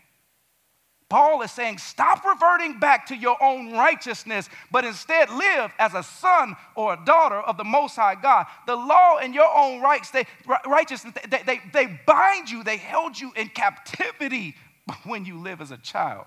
Paul 1.08 1.44
is 1.44 1.52
saying, 1.52 1.78
stop 1.78 2.26
reverting 2.26 2.80
back 2.80 3.06
to 3.08 3.16
your 3.16 3.42
own 3.42 3.72
righteousness, 3.74 4.50
but 4.72 4.84
instead 4.86 5.30
live 5.30 5.72
as 5.78 5.94
a 5.94 6.02
son 6.02 6.56
or 6.76 6.94
a 6.94 7.06
daughter 7.06 7.40
of 7.40 7.58
the 7.58 7.64
Most 7.64 7.96
High 7.96 8.16
God. 8.16 8.48
The 8.66 8.76
law 8.76 9.18
and 9.18 9.36
your 9.36 9.50
own 9.56 9.82
rights, 9.82 10.10
they, 10.10 10.26
righteousness, 10.66 11.14
they, 11.30 11.44
they, 11.46 11.62
they 11.74 12.00
bind 12.08 12.50
you, 12.50 12.64
they 12.64 12.78
held 12.78 13.20
you 13.20 13.32
in 13.36 13.50
captivity 13.50 14.56
when 15.06 15.26
you 15.26 15.38
live 15.40 15.62
as 15.62 15.70
a 15.70 15.78
child 15.78 16.26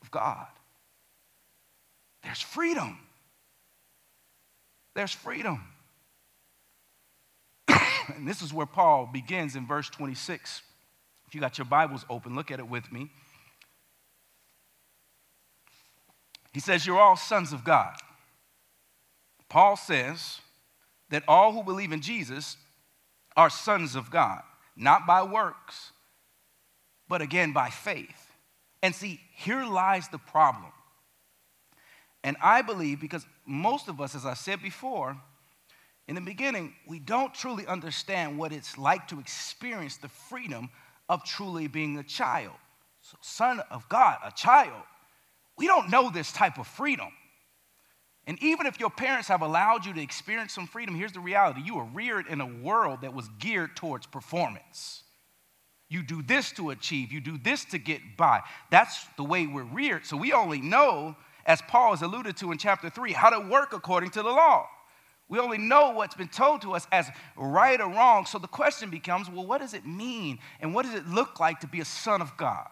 of 0.00 0.10
God. 0.12 0.46
There's 2.22 2.40
freedom. 2.40 2.98
There's 4.94 5.12
freedom. 5.12 5.64
and 7.68 8.28
this 8.28 8.42
is 8.42 8.54
where 8.54 8.66
Paul 8.66 9.08
begins 9.12 9.56
in 9.56 9.66
verse 9.66 9.88
26. 9.90 10.62
If 11.30 11.36
you 11.36 11.40
got 11.40 11.58
your 11.58 11.64
Bibles 11.64 12.04
open, 12.10 12.34
look 12.34 12.50
at 12.50 12.58
it 12.58 12.68
with 12.68 12.90
me. 12.90 13.08
He 16.52 16.58
says, 16.58 16.84
You're 16.84 16.98
all 16.98 17.14
sons 17.14 17.52
of 17.52 17.62
God. 17.62 17.94
Paul 19.48 19.76
says 19.76 20.40
that 21.08 21.22
all 21.28 21.52
who 21.52 21.62
believe 21.62 21.92
in 21.92 22.00
Jesus 22.00 22.56
are 23.36 23.48
sons 23.48 23.94
of 23.94 24.10
God, 24.10 24.42
not 24.74 25.06
by 25.06 25.22
works, 25.22 25.92
but 27.08 27.22
again 27.22 27.52
by 27.52 27.70
faith. 27.70 28.32
And 28.82 28.92
see, 28.92 29.20
here 29.32 29.64
lies 29.64 30.08
the 30.08 30.18
problem. 30.18 30.72
And 32.24 32.36
I 32.42 32.62
believe 32.62 33.00
because 33.00 33.24
most 33.46 33.86
of 33.86 34.00
us, 34.00 34.16
as 34.16 34.26
I 34.26 34.34
said 34.34 34.60
before, 34.60 35.16
in 36.08 36.16
the 36.16 36.20
beginning, 36.20 36.74
we 36.88 36.98
don't 36.98 37.32
truly 37.32 37.68
understand 37.68 38.36
what 38.36 38.52
it's 38.52 38.76
like 38.76 39.06
to 39.06 39.20
experience 39.20 39.96
the 39.96 40.08
freedom 40.08 40.70
of 41.10 41.24
truly 41.24 41.66
being 41.66 41.98
a 41.98 42.04
child. 42.04 42.54
So, 43.02 43.18
son 43.20 43.60
of 43.68 43.86
God, 43.88 44.18
a 44.24 44.30
child. 44.30 44.84
We 45.58 45.66
don't 45.66 45.90
know 45.90 46.08
this 46.08 46.30
type 46.30 46.56
of 46.56 46.68
freedom. 46.68 47.08
And 48.28 48.40
even 48.40 48.66
if 48.66 48.78
your 48.78 48.90
parents 48.90 49.26
have 49.26 49.42
allowed 49.42 49.84
you 49.84 49.92
to 49.92 50.00
experience 50.00 50.52
some 50.52 50.68
freedom, 50.68 50.94
here's 50.94 51.10
the 51.10 51.20
reality 51.20 51.62
you 51.64 51.74
were 51.74 51.84
reared 51.84 52.28
in 52.28 52.40
a 52.40 52.46
world 52.46 53.00
that 53.00 53.12
was 53.12 53.28
geared 53.40 53.74
towards 53.74 54.06
performance. 54.06 55.02
You 55.88 56.04
do 56.04 56.22
this 56.22 56.52
to 56.52 56.70
achieve, 56.70 57.10
you 57.10 57.20
do 57.20 57.36
this 57.36 57.64
to 57.66 57.78
get 57.78 58.00
by. 58.16 58.42
That's 58.70 59.04
the 59.16 59.24
way 59.24 59.48
we're 59.48 59.64
reared. 59.64 60.06
So 60.06 60.16
we 60.16 60.32
only 60.32 60.60
know, 60.60 61.16
as 61.44 61.60
Paul 61.62 61.90
has 61.90 62.02
alluded 62.02 62.36
to 62.36 62.52
in 62.52 62.58
chapter 62.58 62.88
3, 62.88 63.12
how 63.12 63.30
to 63.30 63.48
work 63.48 63.72
according 63.72 64.10
to 64.10 64.22
the 64.22 64.30
law. 64.30 64.68
We 65.30 65.38
only 65.38 65.58
know 65.58 65.90
what's 65.90 66.16
been 66.16 66.28
told 66.28 66.62
to 66.62 66.74
us 66.74 66.88
as 66.90 67.08
right 67.36 67.80
or 67.80 67.88
wrong. 67.88 68.26
So 68.26 68.38
the 68.38 68.48
question 68.48 68.90
becomes 68.90 69.30
well, 69.30 69.46
what 69.46 69.60
does 69.60 69.72
it 69.74 69.86
mean? 69.86 70.40
And 70.58 70.74
what 70.74 70.84
does 70.84 70.94
it 70.94 71.06
look 71.06 71.38
like 71.38 71.60
to 71.60 71.68
be 71.68 71.80
a 71.80 71.84
son 71.84 72.20
of 72.20 72.36
God? 72.36 72.68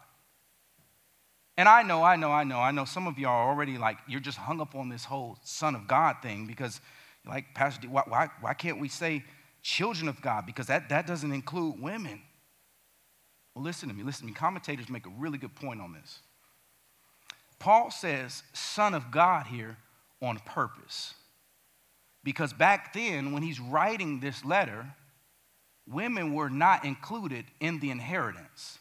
And 1.57 1.69
I 1.69 1.85
know, 1.85 2.03
I 2.03 2.17
know, 2.17 2.31
I 2.31 2.43
know, 2.43 2.59
I 2.59 2.73
know 2.73 2.85
some 2.85 3.07
of 3.07 3.17
you 3.19 3.29
are 3.29 3.49
already 3.49 3.79
like, 3.79 3.99
you're 4.09 4.21
just 4.21 4.39
hung 4.39 4.61
up 4.61 4.75
on 4.75 4.89
this 4.89 5.05
whole 5.05 5.39
son 5.43 5.77
of 5.77 5.87
God 5.87 6.17
thing 6.21 6.47
because, 6.47 6.81
like, 7.27 7.47
Pastor 7.55 7.83
D, 7.83 7.89
why, 7.89 8.03
why, 8.07 8.29
why 8.41 8.55
can't 8.55 8.81
we 8.81 8.89
say 8.89 9.25
children 9.63 10.09
of 10.09 10.21
God? 10.21 10.45
Because 10.45 10.67
that, 10.67 10.89
that 10.89 11.07
doesn't 11.07 11.33
include 11.33 11.81
women. 11.81 12.21
Well, 13.55 13.65
listen 13.65 13.89
to 13.89 13.95
me, 13.95 14.03
listen 14.03 14.23
to 14.23 14.27
me. 14.27 14.35
Commentators 14.35 14.89
make 14.89 15.07
a 15.07 15.13
really 15.19 15.39
good 15.39 15.55
point 15.55 15.81
on 15.81 15.93
this. 15.93 16.21
Paul 17.59 17.91
says 17.91 18.43
son 18.53 18.95
of 18.95 19.11
God 19.11 19.47
here 19.47 19.77
on 20.23 20.39
purpose. 20.41 21.15
Because 22.29 22.53
back 22.53 22.93
then, 22.93 23.33
when 23.33 23.43
he's 23.43 23.59
writing 23.59 24.21
this 24.21 24.45
letter, 24.45 24.85
women 25.89 26.35
were 26.35 26.51
not 26.51 26.85
included 26.85 27.47
in 27.59 27.81
the 27.81 27.91
inheritance. 27.91 28.81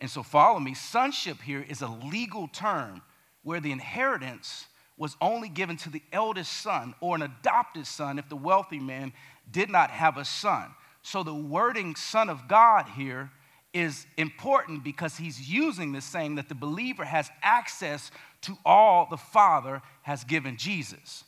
And 0.00 0.08
so, 0.08 0.22
follow 0.22 0.60
me 0.60 0.72
sonship 0.72 1.42
here 1.42 1.66
is 1.68 1.82
a 1.82 1.88
legal 1.88 2.46
term 2.46 3.02
where 3.42 3.58
the 3.58 3.72
inheritance 3.72 4.66
was 4.96 5.16
only 5.20 5.48
given 5.48 5.76
to 5.78 5.90
the 5.90 6.04
eldest 6.12 6.52
son 6.52 6.94
or 7.00 7.16
an 7.16 7.22
adopted 7.22 7.84
son 7.84 8.16
if 8.16 8.28
the 8.28 8.36
wealthy 8.36 8.78
man 8.78 9.12
did 9.50 9.68
not 9.68 9.90
have 9.90 10.16
a 10.16 10.24
son. 10.24 10.72
So, 11.02 11.24
the 11.24 11.34
wording 11.34 11.96
son 11.96 12.30
of 12.30 12.46
God 12.46 12.88
here 12.90 13.32
is 13.74 14.06
important 14.16 14.84
because 14.84 15.16
he's 15.16 15.50
using 15.50 15.90
this 15.90 16.04
saying 16.04 16.36
that 16.36 16.48
the 16.48 16.54
believer 16.54 17.04
has 17.04 17.28
access 17.42 18.12
to 18.42 18.56
all 18.64 19.08
the 19.10 19.16
Father 19.16 19.82
has 20.02 20.22
given 20.22 20.56
Jesus. 20.56 21.24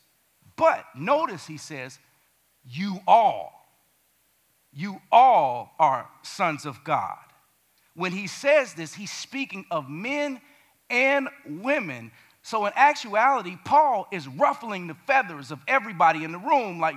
But 0.59 0.85
notice 0.95 1.47
he 1.47 1.57
says, 1.57 1.99
You 2.69 3.01
all, 3.07 3.53
you 4.75 5.01
all 5.11 5.73
are 5.79 6.11
sons 6.23 6.67
of 6.67 6.85
God. 6.85 7.17
When 7.95 8.13
he 8.13 8.27
says 8.27 8.75
this, 8.75 8.93
he's 8.93 9.11
speaking 9.11 9.65
of 9.71 9.89
men 9.89 10.41
and 10.91 11.29
women. 11.47 12.11
So, 12.43 12.67
in 12.67 12.73
actuality, 12.77 13.57
Paul 13.65 14.09
is 14.13 14.29
ruffling 14.29 14.89
the 14.89 14.95
feathers 15.07 15.51
of 15.51 15.61
everybody 15.67 16.25
in 16.25 16.33
the 16.33 16.39
room. 16.39 16.81
Like, 16.81 16.97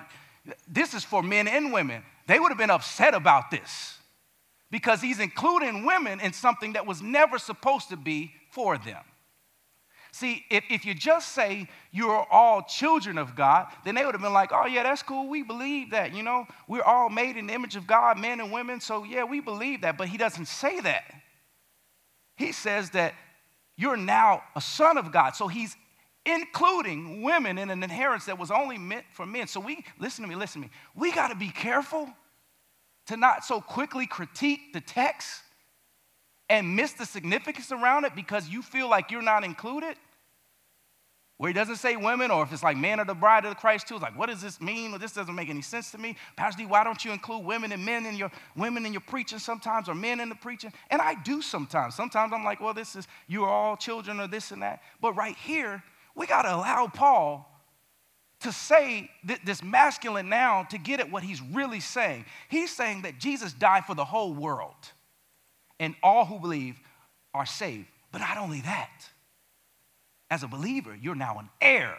this 0.68 0.94
is 0.94 1.04
for 1.04 1.22
men 1.22 1.48
and 1.48 1.72
women. 1.72 2.04
They 2.28 2.40
would 2.40 2.50
have 2.50 2.58
been 2.58 2.72
upset 2.72 3.14
about 3.14 3.52
this 3.52 4.00
because 4.72 5.02
he's 5.02 5.20
including 5.20 5.86
women 5.86 6.20
in 6.20 6.34
something 6.34 6.74
that 6.74 6.88
was 6.88 7.02
never 7.02 7.38
supposed 7.38 7.90
to 7.90 7.98
be 7.98 8.34
for 8.50 8.78
them. 8.78 9.04
See, 10.12 10.46
if, 10.50 10.66
if 10.70 10.86
you 10.86 10.94
just 10.94 11.30
say 11.34 11.70
you're 11.92 12.26
all 12.30 12.64
children 12.64 13.18
of 13.18 13.36
God, 13.36 13.68
then 13.86 13.96
they 13.96 14.06
would 14.06 14.14
have 14.14 14.22
been 14.22 14.34
like, 14.34 14.52
oh, 14.54 14.66
yeah, 14.66 14.84
that's 14.84 15.02
cool. 15.02 15.30
We 15.30 15.42
believe 15.42 15.92
that. 15.92 16.14
You 16.14 16.22
know, 16.22 16.46
we're 16.68 16.84
all 16.84 17.10
made 17.10 17.38
in 17.38 17.48
the 17.48 17.54
image 17.54 17.78
of 17.78 17.88
God, 17.88 18.20
men 18.20 18.42
and 18.42 18.52
women. 18.52 18.82
So, 18.82 19.06
yeah, 19.06 19.24
we 19.24 19.40
believe 19.40 19.82
that. 19.82 19.98
But 19.98 20.10
he 20.10 20.18
doesn't 20.18 20.48
say 20.48 20.82
that. 20.82 21.14
He 22.36 22.52
says 22.52 22.90
that 22.90 23.14
you're 23.78 23.98
now 23.98 24.44
a 24.56 24.62
son 24.62 24.98
of 24.98 25.14
God. 25.14 25.36
So 25.36 25.48
he's 25.48 25.78
including 26.26 27.22
women 27.22 27.58
in 27.58 27.70
an 27.70 27.82
inheritance 27.82 28.26
that 28.26 28.38
was 28.38 28.52
only 28.52 28.78
meant 28.78 29.06
for 29.12 29.26
men. 29.26 29.48
So 29.48 29.60
we, 29.60 29.84
listen 29.98 30.24
to 30.24 30.30
me, 30.30 30.36
listen 30.36 30.62
to 30.62 30.68
me. 30.68 30.74
We 30.94 31.14
got 31.14 31.30
to 31.30 31.36
be 31.36 31.50
careful 31.50 32.10
to 33.08 33.18
not 33.18 33.46
so 33.46 33.62
quickly 33.62 34.08
critique 34.08 34.74
the 34.74 34.82
text 34.82 35.42
and 36.52 36.76
miss 36.76 36.92
the 36.92 37.06
significance 37.06 37.72
around 37.72 38.04
it 38.04 38.14
because 38.14 38.50
you 38.50 38.62
feel 38.62 38.90
like 38.90 39.10
you're 39.10 39.22
not 39.22 39.46
included, 39.46 39.96
where 41.38 41.48
he 41.48 41.54
doesn't 41.54 41.78
say 41.78 41.96
women, 41.96 42.30
or 42.30 42.44
if 42.44 42.52
it's 42.52 42.62
like 42.62 42.76
man 42.76 43.00
or 43.00 43.06
the 43.06 43.16
bride 43.16 43.46
of 43.46 43.52
the 43.52 43.56
Christ 43.56 43.88
too, 43.88 43.96
it's 43.96 44.04
like, 44.04 44.20
what 44.20 44.28
does 44.28 44.42
this 44.42 44.60
mean? 44.60 44.92
Well, 44.92 45.00
this 45.00 45.14
doesn't 45.14 45.34
make 45.34 45.50
any 45.50 45.62
sense 45.62 45.92
to 45.92 45.98
me. 45.98 46.18
Pastor 46.36 46.64
D, 46.64 46.68
why 46.68 46.84
don't 46.84 47.04
you 47.06 47.14
include 47.14 47.46
women 47.46 47.72
and 47.72 47.84
men 47.86 48.06
in 48.06 48.16
your 48.16 48.30
women 48.56 48.86
in 48.86 48.92
your 48.92 49.02
preaching 49.02 49.40
sometimes, 49.40 49.88
or 49.88 49.96
men 49.96 50.20
in 50.20 50.28
the 50.28 50.36
preaching? 50.36 50.74
And 50.90 51.02
I 51.02 51.16
do 51.24 51.42
sometimes. 51.42 51.96
Sometimes 51.96 52.34
I'm 52.34 52.44
like, 52.44 52.60
well, 52.60 52.74
this 52.74 52.98
is 52.98 53.08
you 53.28 53.46
are 53.46 53.50
all 53.50 53.78
children 53.78 54.20
or 54.20 54.28
this 54.28 54.52
and 54.52 54.62
that. 54.62 54.82
But 55.00 55.14
right 55.14 55.38
here, 55.38 55.82
we 56.16 56.28
got 56.28 56.42
to 56.42 56.54
allow 56.54 56.88
Paul 56.88 57.48
to 58.42 58.52
say 58.52 59.10
th- 59.26 59.40
this 59.46 59.64
masculine 59.64 60.28
noun 60.28 60.68
to 60.68 60.78
get 60.78 61.00
at 61.00 61.10
what 61.10 61.24
he's 61.24 61.42
really 61.42 61.80
saying. 61.80 62.26
He's 62.50 62.76
saying 62.76 63.04
that 63.04 63.20
Jesus 63.20 63.54
died 63.54 63.86
for 63.86 63.96
the 63.96 64.06
whole 64.06 64.34
world, 64.34 64.76
and 65.82 65.96
all 66.02 66.26
who 66.26 66.40
believe 66.40 66.80
are 67.34 67.46
saved. 67.46 67.88
But 68.14 68.20
not 68.20 68.38
only 68.38 68.62
that, 68.62 69.10
as 70.30 70.44
a 70.44 70.48
believer, 70.48 70.96
you're 70.96 71.16
now 71.16 71.40
an 71.40 71.50
heir. 71.60 71.98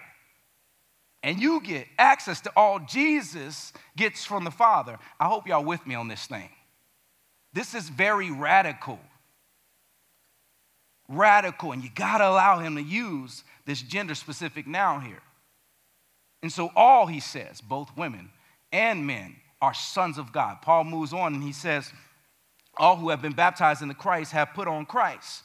And 1.23 1.39
you 1.39 1.61
get 1.61 1.87
access 1.99 2.41
to 2.43 2.53
all 2.57 2.79
Jesus 2.79 3.73
gets 3.97 4.25
from 4.25 4.45
the 4.45 4.51
Father. 4.51 4.99
I 5.21 5.27
hope 5.27 5.47
y'all 5.47 5.65
with 5.65 5.87
me 5.87 5.95
on 5.95 6.09
this 6.09 6.27
thing. 6.27 6.49
This 7.53 7.75
is 7.75 7.89
very 7.89 8.31
radical. 8.31 9.01
Radical, 11.09 11.73
and 11.73 11.83
you 11.83 11.91
gotta 11.95 12.27
allow 12.27 12.61
him 12.61 12.77
to 12.77 12.83
use 12.83 13.43
this 13.67 13.83
gender 13.83 14.15
specific 14.15 14.67
noun 14.67 15.03
here. 15.03 15.23
And 16.43 16.53
so, 16.53 16.71
all 16.75 17.07
he 17.07 17.21
says, 17.21 17.61
both 17.61 17.97
women 17.97 18.31
and 18.73 19.07
men, 19.07 19.37
are 19.61 19.73
sons 19.73 20.19
of 20.19 20.33
God. 20.33 20.61
Paul 20.61 20.83
moves 20.83 21.13
on 21.13 21.35
and 21.35 21.43
he 21.43 21.53
says, 21.53 21.93
All 22.79 22.97
who 22.97 23.11
have 23.11 23.23
been 23.23 23.33
baptized 23.33 23.83
into 23.83 23.95
Christ 23.95 24.33
have 24.33 24.55
put 24.55 24.69
on 24.69 24.87
Christ. 24.87 25.45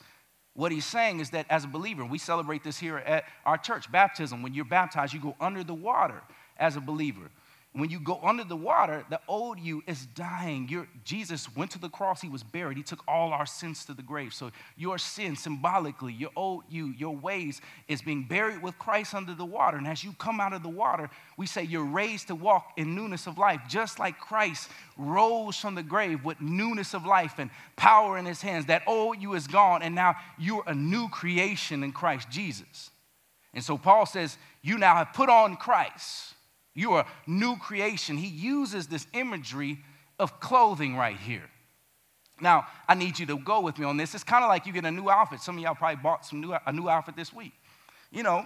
What 0.53 0.71
he's 0.71 0.85
saying 0.85 1.19
is 1.19 1.29
that 1.31 1.45
as 1.49 1.65
a 1.65 1.67
believer, 1.67 2.03
we 2.03 2.17
celebrate 2.17 2.63
this 2.63 2.79
here 2.79 2.97
at 2.97 3.25
our 3.45 3.57
church 3.57 3.91
baptism. 3.91 4.41
When 4.41 4.53
you're 4.53 4.65
baptized, 4.65 5.13
you 5.13 5.19
go 5.19 5.35
under 5.39 5.63
the 5.63 5.73
water 5.73 6.21
as 6.57 6.75
a 6.75 6.81
believer. 6.81 7.29
When 7.77 7.91
you 7.91 7.99
go 7.99 8.19
under 8.23 8.43
the 8.43 8.55
water, 8.55 9.05
the 9.07 9.19
old 9.27 9.59
you 9.59 9.83
is 9.85 10.07
dying. 10.07 10.87
Jesus 11.03 11.55
went 11.55 11.69
to 11.71 11.79
the 11.79 11.89
cross, 11.89 12.19
he 12.19 12.27
was 12.27 12.41
buried. 12.41 12.75
He 12.75 12.81
took 12.81 13.03
all 13.07 13.31
our 13.31 13.45
sins 13.45 13.85
to 13.85 13.93
the 13.93 14.01
grave. 14.01 14.33
So 14.33 14.49
your 14.75 14.97
sin, 14.97 15.35
symbolically, 15.35 16.11
your 16.11 16.31
old 16.35 16.63
you, 16.67 16.87
your 16.97 17.15
ways, 17.15 17.61
is 17.87 18.01
being 18.01 18.23
buried 18.23 18.63
with 18.63 18.79
Christ 18.79 19.13
under 19.13 19.35
the 19.35 19.45
water. 19.45 19.77
And 19.77 19.85
as 19.85 20.03
you 20.03 20.13
come 20.13 20.41
out 20.41 20.53
of 20.53 20.63
the 20.63 20.69
water, 20.69 21.11
we 21.37 21.45
say 21.45 21.61
you're 21.61 21.85
raised 21.85 22.29
to 22.29 22.35
walk 22.35 22.71
in 22.77 22.95
newness 22.95 23.27
of 23.27 23.37
life, 23.37 23.61
just 23.69 23.99
like 23.99 24.19
Christ 24.19 24.71
rose 24.97 25.55
from 25.55 25.75
the 25.75 25.83
grave 25.83 26.25
with 26.25 26.41
newness 26.41 26.95
of 26.95 27.05
life 27.05 27.35
and 27.37 27.51
power 27.75 28.17
in 28.17 28.25
his 28.25 28.41
hands. 28.41 28.65
That 28.65 28.81
old 28.87 29.21
you 29.21 29.35
is 29.35 29.45
gone, 29.45 29.83
and 29.83 29.93
now 29.93 30.15
you're 30.39 30.63
a 30.65 30.73
new 30.73 31.09
creation 31.09 31.83
in 31.83 31.91
Christ 31.91 32.27
Jesus. 32.31 32.89
And 33.53 33.63
so 33.63 33.77
Paul 33.77 34.07
says, 34.07 34.35
You 34.63 34.79
now 34.79 34.95
have 34.95 35.13
put 35.13 35.29
on 35.29 35.57
Christ. 35.57 36.33
You 36.77 36.93
are 36.93 37.07
new 37.25 37.57
creation. 37.57 38.17
He 38.17 38.27
uses 38.27 38.85
this 38.85 39.07
imagery 39.13 39.79
of 40.19 40.39
clothing 40.39 40.95
right 40.95 41.17
here. 41.17 41.49
Now, 42.39 42.67
I 42.87 42.93
need 42.93 43.17
you 43.17 43.25
to 43.25 43.39
go 43.39 43.61
with 43.61 43.79
me 43.79 43.85
on 43.85 43.97
this. 43.97 44.13
It's 44.13 44.23
kind 44.23 44.43
of 44.43 44.49
like 44.49 44.67
you 44.67 44.73
get 44.73 44.85
a 44.85 44.91
new 44.91 45.09
outfit. 45.09 45.41
Some 45.41 45.57
of 45.57 45.63
y'all 45.63 45.73
probably 45.73 45.95
bought 46.03 46.23
some 46.23 46.39
new, 46.39 46.53
a 46.53 46.71
new 46.71 46.87
outfit 46.87 47.15
this 47.15 47.33
week. 47.33 47.53
You 48.11 48.21
know, 48.21 48.45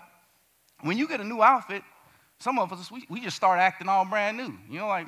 when 0.79 0.97
you 0.97 1.09
get 1.09 1.19
a 1.19 1.25
new 1.25 1.43
outfit, 1.43 1.83
some 2.39 2.57
of 2.57 2.71
us, 2.71 2.89
we, 2.89 3.05
we 3.09 3.19
just 3.19 3.35
start 3.35 3.59
acting 3.59 3.89
all 3.89 4.05
brand 4.05 4.37
new. 4.37 4.53
You 4.69 4.79
know, 4.79 4.87
like, 4.87 5.07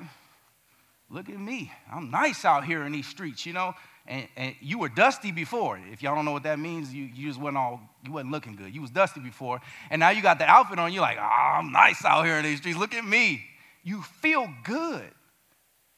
look 1.10 1.30
at 1.30 1.40
me. 1.40 1.72
I'm 1.90 2.12
nice 2.12 2.44
out 2.44 2.66
here 2.66 2.84
in 2.84 2.92
these 2.92 3.08
streets, 3.08 3.46
you 3.46 3.54
know 3.54 3.74
and, 4.06 4.28
and, 4.36 4.56
you 4.60 4.80
were 4.80 4.90
dusty 4.90 5.32
before. 5.32 5.80
If 5.92 6.04
y'all 6.04 6.16
don't 6.16 6.26
know 6.26 6.34
what 6.34 6.44
that 6.44 6.60
means, 6.60 6.94
you, 6.94 7.06
you 7.06 7.28
just 7.28 7.40
wasn't 7.40 7.58
all, 7.58 7.80
you 8.06 8.12
wasn't 8.12 8.32
looking 8.32 8.56
good. 8.56 8.76
You 8.76 8.82
was 8.82 8.90
dusty 8.90 9.22
before, 9.22 9.62
and 9.90 10.00
now 10.00 10.10
you 10.10 10.22
got 10.22 10.40
the 10.40 10.46
outfit 10.46 10.78
on. 10.78 10.92
You're 10.92 11.02
like, 11.02 11.18
oh, 11.18 11.22
I'm 11.22 11.72
nice 11.72 12.04
out 12.04 12.26
here 12.26 12.38
in 12.38 12.44
these 12.44 12.58
streets. 12.58 12.78
Look 12.78 12.94
at 12.94 13.06
me. 13.06 13.46
You 13.84 14.02
feel 14.02 14.48
good 14.64 15.10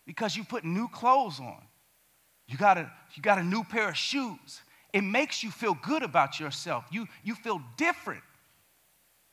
because 0.06 0.36
you 0.36 0.44
put 0.44 0.64
new 0.64 0.88
clothes 0.88 1.40
on. 1.40 1.62
You 2.48 2.58
got 2.58 2.78
a, 2.78 2.92
you 3.16 3.24
got 3.24 3.40
a 3.40 3.44
new 3.44 3.64
pair 3.64 3.90
of 3.90 3.98
shoes. 3.98 4.62
It 4.94 5.02
makes 5.02 5.44
you 5.44 5.50
feel 5.52 5.76
good 5.82 6.04
about 6.04 6.40
yourself. 6.40 6.86
You, 6.92 7.08
you 7.24 7.36
feel 7.36 7.62
different 7.76 8.24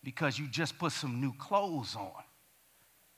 because 0.02 0.38
you 0.38 0.48
just 0.48 0.78
put 0.78 0.92
some 0.92 1.20
new 1.20 1.32
clothes 1.34 1.94
on. 1.94 2.24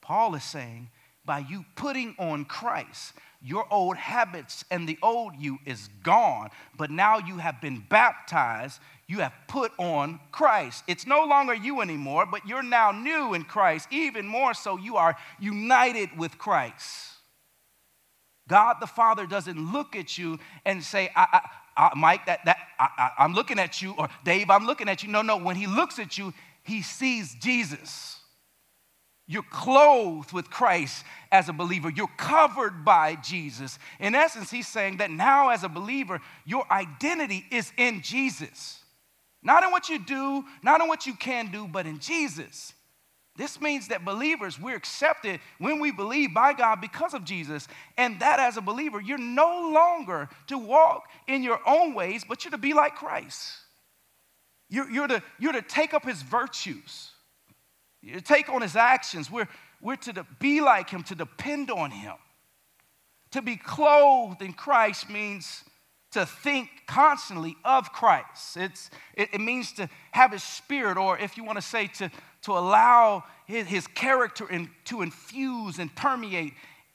Paul 0.00 0.34
is 0.34 0.44
saying, 0.44 0.90
by 1.25 1.38
you 1.38 1.64
putting 1.76 2.14
on 2.19 2.45
Christ, 2.45 3.14
your 3.43 3.66
old 3.71 3.97
habits 3.97 4.64
and 4.71 4.88
the 4.88 4.99
old 5.02 5.35
you 5.38 5.59
is 5.66 5.88
gone, 6.02 6.50
but 6.78 6.91
now 6.91 7.19
you 7.19 7.39
have 7.39 7.60
been 7.60 7.84
baptized. 7.89 8.80
You 9.06 9.19
have 9.19 9.34
put 9.49 9.73
on 9.78 10.19
Christ. 10.32 10.82
It's 10.89 11.06
no 11.06 11.25
longer 11.26 11.54
you 11.54 11.82
anymore, 11.82 12.25
but 12.25 12.47
you're 12.47 12.63
now 12.63 12.91
new 12.91 13.34
in 13.34 13.45
Christ. 13.45 13.89
Even 13.91 14.26
more 14.26 14.54
so, 14.54 14.78
you 14.78 14.97
are 14.97 15.17
united 15.39 16.17
with 16.17 16.39
Christ. 16.39 17.10
God 18.49 18.76
the 18.80 18.87
Father 18.87 19.26
doesn't 19.26 19.73
look 19.73 19.95
at 19.95 20.17
you 20.17 20.39
and 20.65 20.82
say, 20.82 21.10
I, 21.15 21.41
I, 21.76 21.87
I, 21.87 21.99
Mike, 21.99 22.26
that, 22.26 22.45
that, 22.47 22.56
I, 22.78 23.10
I'm 23.19 23.34
looking 23.34 23.58
at 23.58 23.82
you, 23.82 23.95
or 23.99 24.08
Dave, 24.25 24.49
I'm 24.49 24.67
looking 24.67 24.89
at 24.89 25.02
you. 25.02 25.10
No, 25.10 25.23
no, 25.23 25.37
when 25.37 25.56
he 25.56 25.67
looks 25.67 25.99
at 25.99 26.17
you, 26.17 26.32
he 26.63 26.82
sees 26.82 27.34
Jesus. 27.34 28.21
You're 29.26 29.43
clothed 29.43 30.32
with 30.32 30.50
Christ 30.50 31.04
as 31.32 31.49
a 31.49 31.52
believer. 31.52 31.89
You're 31.89 32.10
covered 32.19 32.84
by 32.84 33.17
Jesus. 33.17 33.78
In 33.99 34.15
essence, 34.15 34.50
he's 34.50 34.69
saying 34.69 34.99
that 34.99 35.10
now, 35.10 35.49
as 35.49 35.65
a 35.65 35.69
believer, 35.69 36.21
your 36.45 36.71
identity 36.71 37.45
is 37.50 37.73
in 37.78 38.02
Jesus. 38.02 38.80
Not 39.43 39.65
in 39.65 39.71
what 39.71 39.89
you 39.89 39.99
do, 39.99 40.45
not 40.63 40.82
in 40.82 40.89
what 40.89 41.06
you 41.06 41.15
can 41.15 41.50
do, 41.50 41.67
but 41.67 41.87
in 41.87 42.00
Jesus. 42.00 42.75
This 43.37 43.60
means 43.60 43.89
that 43.89 44.04
believers, 44.04 44.60
we're 44.60 44.76
accepted 44.76 45.41
when 45.58 45.80
we 45.80 45.91
believe 45.91 46.32
by 46.32 46.52
God 46.52 46.80
because 46.80 47.15
of 47.15 47.25
Jesus. 47.25 47.67
And 47.97 48.21
that 48.21 48.39
as 48.39 48.58
a 48.58 48.60
believer, 48.60 49.00
you're 49.00 49.19
no 49.19 49.71
longer 49.73 50.28
to 50.49 50.58
walk 50.58 51.08
in 51.26 51.43
your 51.43 51.60
own 51.67 51.95
ways, 51.95 52.25
but 52.28 52.45
you're 52.45 52.52
to 52.52 52.58
be 52.58 52.75
like 52.75 52.95
Christ. 52.95 53.56
You're, 54.69 54.89
you're, 54.91 55.08
to, 55.08 55.23
you're 55.39 55.52
to 55.52 55.63
take 55.63 55.95
up 55.95 56.04
his 56.04 56.23
virtues. 56.23 57.10
Take 58.25 58.49
on 58.49 58.62
his 58.62 58.76
actions. 58.76 59.30
We're, 59.30 59.49
we're 59.80 59.97
to 59.97 60.26
be 60.38 60.60
like 60.60 60.90
him, 60.90 61.02
to 61.04 61.14
depend 61.14 61.71
on 61.71 61.90
him. 61.90 62.14
To 63.32 63.43
be 63.43 63.56
clothed 63.56 64.43
in 64.43 64.52
Christ 64.52 65.10
means 65.10 65.64
to 66.12 66.25
think 66.25 66.69
constantly 66.86 67.56
of 67.64 67.93
Christ. 67.93 68.56
It's, 68.56 68.90
it, 69.14 69.30
it 69.32 69.40
means 69.40 69.73
to 69.73 69.88
have 70.12 70.32
his 70.32 70.45
spirit, 70.45 70.97
or 70.97 71.19
if 71.19 71.36
you 71.36 71.45
want 71.45 71.58
to 71.58 71.62
say, 71.62 71.88
to, 71.88 72.10
to 72.43 72.52
allow 72.52 73.25
his, 73.47 73.67
his 73.67 73.86
character 73.88 74.49
in, 74.49 74.71
to 74.84 75.02
infuse 75.02 75.78
and 75.78 75.95
permeate 75.97 76.52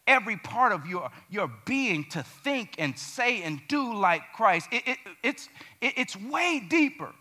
every 0.08 0.38
part 0.38 0.72
of 0.72 0.88
your, 0.88 1.10
your 1.30 1.52
being 1.65 2.06
to 2.12 2.24
think 2.24 2.76
and 2.78 2.98
say 2.98 3.43
and 3.43 3.60
do 3.67 3.93
like 3.93 4.22
Christ. 4.34 4.69
It, 4.72 4.84
it, 4.88 4.98
it's, 5.24 5.50
it, 5.82 5.93
it's 5.98 6.15
way 6.15 6.65
deeper 6.67 7.13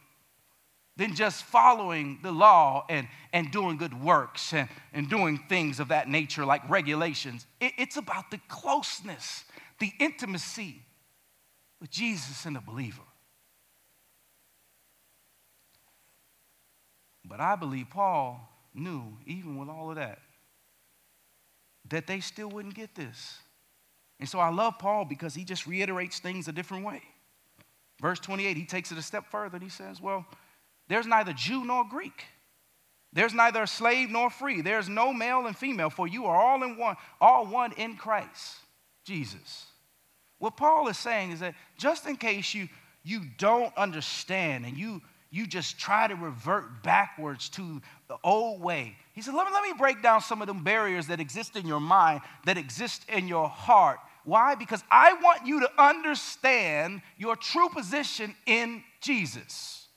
than 0.98 1.14
just 1.14 1.44
following 1.44 2.18
the 2.22 2.32
law 2.32 2.84
and, 2.90 3.06
and 3.32 3.50
doing 3.52 3.76
good 3.76 4.02
works 4.02 4.52
and, 4.52 4.68
and 4.92 5.08
doing 5.08 5.38
things 5.48 5.78
of 5.78 5.88
that 5.88 6.08
nature 6.08 6.44
like 6.44 6.68
regulations. 6.68 7.46
It, 7.60 7.72
it's 7.78 7.96
about 7.96 8.32
the 8.32 8.40
closeness, 8.48 9.44
the 9.78 9.92
intimacy 10.00 10.82
with 11.80 11.88
Jesus 11.88 12.44
and 12.44 12.56
the 12.56 12.60
believer. 12.60 13.00
But 17.24 17.40
I 17.40 17.54
believe 17.54 17.88
Paul 17.90 18.40
knew, 18.74 19.04
even 19.24 19.56
with 19.56 19.68
all 19.68 19.90
of 19.90 19.96
that, 19.96 20.18
that 21.90 22.08
they 22.08 22.18
still 22.18 22.48
wouldn't 22.48 22.74
get 22.74 22.96
this. 22.96 23.38
And 24.18 24.28
so 24.28 24.40
I 24.40 24.48
love 24.48 24.80
Paul 24.80 25.04
because 25.04 25.32
he 25.32 25.44
just 25.44 25.64
reiterates 25.64 26.18
things 26.18 26.48
a 26.48 26.52
different 26.52 26.84
way. 26.84 27.02
Verse 28.00 28.18
28, 28.18 28.56
he 28.56 28.64
takes 28.64 28.90
it 28.90 28.98
a 28.98 29.02
step 29.02 29.30
further 29.30 29.56
and 29.56 29.62
he 29.62 29.70
says, 29.70 30.00
Well, 30.00 30.26
there's 30.88 31.06
neither 31.06 31.32
Jew 31.32 31.64
nor 31.64 31.84
Greek. 31.88 32.24
There's 33.12 33.34
neither 33.34 33.66
slave 33.66 34.10
nor 34.10 34.30
free. 34.30 34.60
There's 34.60 34.88
no 34.88 35.12
male 35.12 35.46
and 35.46 35.56
female, 35.56 35.90
for 35.90 36.06
you 36.06 36.26
are 36.26 36.36
all 36.36 36.62
in 36.62 36.76
one, 36.76 36.96
all 37.20 37.46
one 37.46 37.72
in 37.72 37.96
Christ, 37.96 38.56
Jesus. 39.04 39.66
What 40.38 40.56
Paul 40.56 40.88
is 40.88 40.98
saying 40.98 41.32
is 41.32 41.40
that 41.40 41.54
just 41.78 42.06
in 42.06 42.16
case 42.16 42.54
you, 42.54 42.68
you 43.02 43.22
don't 43.38 43.76
understand 43.76 44.66
and 44.66 44.76
you, 44.76 45.00
you 45.30 45.46
just 45.46 45.78
try 45.78 46.06
to 46.06 46.14
revert 46.14 46.82
backwards 46.82 47.48
to 47.50 47.80
the 48.08 48.16
old 48.22 48.60
way, 48.60 48.96
he 49.14 49.22
said, 49.22 49.34
let 49.34 49.46
me, 49.46 49.52
let 49.52 49.62
me 49.62 49.72
break 49.76 50.02
down 50.02 50.20
some 50.20 50.40
of 50.42 50.46
them 50.46 50.62
barriers 50.62 51.06
that 51.08 51.18
exist 51.18 51.56
in 51.56 51.66
your 51.66 51.80
mind, 51.80 52.20
that 52.44 52.58
exist 52.58 53.04
in 53.08 53.26
your 53.26 53.48
heart. 53.48 53.98
Why? 54.24 54.54
Because 54.54 54.84
I 54.90 55.14
want 55.14 55.46
you 55.46 55.60
to 55.60 55.70
understand 55.82 57.00
your 57.16 57.34
true 57.34 57.70
position 57.70 58.34
in 58.46 58.84
Jesus. 59.00 59.87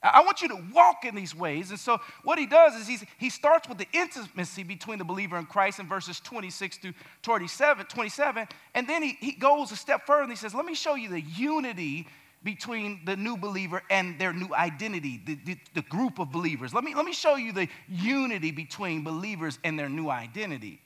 I 0.00 0.22
want 0.22 0.42
you 0.42 0.48
to 0.48 0.58
walk 0.72 1.04
in 1.04 1.16
these 1.16 1.34
ways. 1.34 1.70
And 1.70 1.78
so, 1.78 1.98
what 2.22 2.38
he 2.38 2.46
does 2.46 2.74
is 2.74 2.86
he's, 2.86 3.04
he 3.18 3.30
starts 3.30 3.68
with 3.68 3.78
the 3.78 3.88
intimacy 3.92 4.62
between 4.62 4.98
the 4.98 5.04
believer 5.04 5.36
and 5.36 5.48
Christ 5.48 5.80
in 5.80 5.88
verses 5.88 6.20
26 6.20 6.78
through 6.78 6.94
27, 7.22 7.86
27 7.86 8.48
and 8.74 8.88
then 8.88 9.02
he, 9.02 9.16
he 9.20 9.32
goes 9.32 9.72
a 9.72 9.76
step 9.76 10.06
further 10.06 10.22
and 10.22 10.30
he 10.30 10.36
says, 10.36 10.54
Let 10.54 10.64
me 10.64 10.74
show 10.74 10.94
you 10.94 11.08
the 11.08 11.20
unity 11.20 12.06
between 12.44 13.00
the 13.04 13.16
new 13.16 13.36
believer 13.36 13.82
and 13.90 14.18
their 14.20 14.32
new 14.32 14.54
identity, 14.54 15.20
the, 15.26 15.34
the, 15.44 15.58
the 15.74 15.82
group 15.82 16.20
of 16.20 16.30
believers. 16.30 16.72
Let 16.72 16.84
me, 16.84 16.94
let 16.94 17.04
me 17.04 17.12
show 17.12 17.34
you 17.34 17.52
the 17.52 17.68
unity 17.88 18.52
between 18.52 19.02
believers 19.02 19.58
and 19.64 19.76
their 19.76 19.88
new 19.88 20.08
identity. 20.08 20.80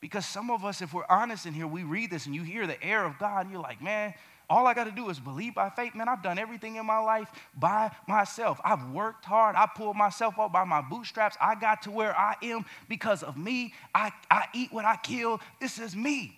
Because 0.00 0.26
some 0.26 0.50
of 0.50 0.64
us, 0.64 0.82
if 0.82 0.92
we're 0.92 1.06
honest 1.08 1.46
in 1.46 1.54
here, 1.54 1.66
we 1.66 1.84
read 1.84 2.10
this 2.10 2.26
and 2.26 2.34
you 2.34 2.42
hear 2.42 2.66
the 2.66 2.82
heir 2.82 3.04
of 3.04 3.18
God, 3.18 3.42
and 3.42 3.52
you're 3.52 3.62
like, 3.62 3.82
man, 3.82 4.14
All 4.50 4.66
I 4.66 4.72
got 4.72 4.84
to 4.84 4.90
do 4.90 5.10
is 5.10 5.20
believe 5.20 5.54
by 5.54 5.68
faith. 5.68 5.94
Man, 5.94 6.08
I've 6.08 6.22
done 6.22 6.38
everything 6.38 6.76
in 6.76 6.86
my 6.86 6.98
life 6.98 7.30
by 7.54 7.90
myself. 8.06 8.58
I've 8.64 8.90
worked 8.90 9.26
hard. 9.26 9.56
I 9.56 9.68
pulled 9.76 9.96
myself 9.96 10.38
up 10.38 10.52
by 10.52 10.64
my 10.64 10.80
bootstraps. 10.80 11.36
I 11.40 11.54
got 11.54 11.82
to 11.82 11.90
where 11.90 12.16
I 12.16 12.34
am 12.42 12.64
because 12.88 13.22
of 13.22 13.36
me. 13.36 13.74
I, 13.94 14.10
I 14.30 14.46
eat 14.54 14.72
what 14.72 14.86
I 14.86 14.96
kill. 14.96 15.40
This 15.60 15.78
is 15.78 15.94
me. 15.94 16.34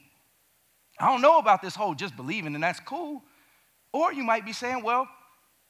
I 0.99 1.07
don't 1.07 1.23
know 1.23 1.39
about 1.39 1.63
this 1.63 1.77
whole 1.77 1.95
just 1.95 2.17
believing, 2.17 2.55
and 2.55 2.65
that's 2.65 2.81
cool. 2.81 3.23
Or 3.93 4.13
you 4.13 4.25
might 4.25 4.45
be 4.45 4.53
saying, 4.53 4.83
well, 4.83 5.09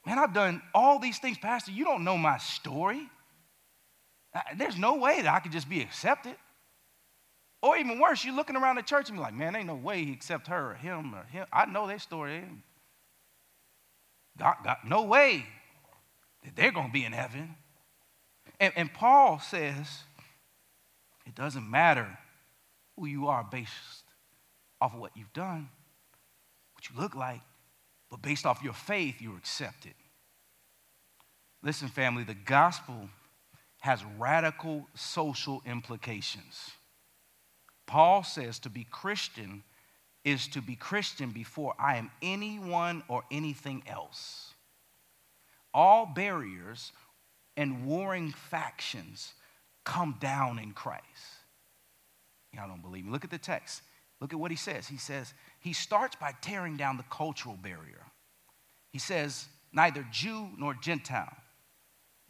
man, 0.06 0.18
I've 0.18 0.32
done 0.32 0.62
all 0.74 0.98
these 0.98 1.18
things, 1.18 1.36
Pastor. 1.36 1.72
You 1.72 1.84
don't 1.84 2.04
know 2.04 2.16
my 2.16 2.38
story. 2.38 3.08
There's 4.56 4.78
no 4.78 4.96
way 4.96 5.20
that 5.22 5.32
I 5.32 5.40
could 5.40 5.52
just 5.52 5.68
be 5.68 5.82
accepted. 5.82 6.36
Or 7.62 7.76
even 7.76 8.00
worse, 8.00 8.24
you're 8.24 8.34
looking 8.34 8.56
around 8.56 8.76
the 8.76 8.82
church 8.82 9.08
and 9.10 9.18
be 9.18 9.22
like, 9.22 9.34
man, 9.34 9.54
ain't 9.54 9.66
no 9.66 9.74
way 9.74 10.04
he 10.04 10.12
accept 10.12 10.46
her 10.46 10.70
or 10.70 10.74
him 10.74 11.14
or 11.14 11.24
him. 11.24 11.46
I 11.52 11.66
know 11.66 11.86
their 11.86 11.98
story. 11.98 12.42
God, 14.38 14.56
God, 14.64 14.78
no 14.86 15.02
way 15.02 15.44
that 16.44 16.56
they're 16.56 16.72
going 16.72 16.86
to 16.86 16.92
be 16.92 17.04
in 17.04 17.12
heaven. 17.12 17.54
And, 18.58 18.72
and 18.76 18.92
Paul 18.92 19.40
says 19.40 19.86
it 21.26 21.34
doesn't 21.34 21.70
matter 21.70 22.18
who 22.96 23.06
you 23.06 23.28
are 23.28 23.46
based 23.50 24.04
off 24.80 24.94
of 24.94 25.00
what 25.00 25.12
you've 25.14 25.32
done, 25.34 25.68
what 26.74 26.88
you 26.88 27.00
look 27.00 27.14
like, 27.14 27.40
but 28.10 28.22
based 28.22 28.46
off 28.46 28.62
your 28.62 28.72
faith, 28.72 29.16
you're 29.20 29.36
accepted. 29.36 29.92
Listen, 31.62 31.88
family, 31.88 32.24
the 32.24 32.34
gospel 32.34 33.10
has 33.80 34.02
radical 34.18 34.86
social 34.94 35.62
implications. 35.66 36.70
Paul 37.90 38.22
says 38.22 38.60
to 38.60 38.70
be 38.70 38.86
Christian 38.88 39.64
is 40.24 40.46
to 40.48 40.62
be 40.62 40.76
Christian 40.76 41.30
before 41.30 41.74
I 41.76 41.96
am 41.96 42.12
anyone 42.22 43.02
or 43.08 43.24
anything 43.32 43.82
else. 43.84 44.54
All 45.74 46.06
barriers 46.06 46.92
and 47.56 47.86
warring 47.86 48.30
factions 48.30 49.34
come 49.84 50.14
down 50.20 50.60
in 50.60 50.70
Christ. 50.70 51.02
Y'all 52.54 52.68
don't 52.68 52.80
believe 52.80 53.06
me. 53.06 53.10
Look 53.10 53.24
at 53.24 53.30
the 53.30 53.38
text. 53.38 53.82
Look 54.20 54.32
at 54.32 54.38
what 54.38 54.52
he 54.52 54.56
says. 54.56 54.86
He 54.86 54.96
says, 54.96 55.34
he 55.58 55.72
starts 55.72 56.14
by 56.14 56.32
tearing 56.40 56.76
down 56.76 56.96
the 56.96 57.02
cultural 57.10 57.58
barrier. 57.60 58.06
He 58.92 59.00
says, 59.00 59.46
neither 59.72 60.06
Jew 60.12 60.50
nor 60.56 60.74
Gentile. 60.74 61.36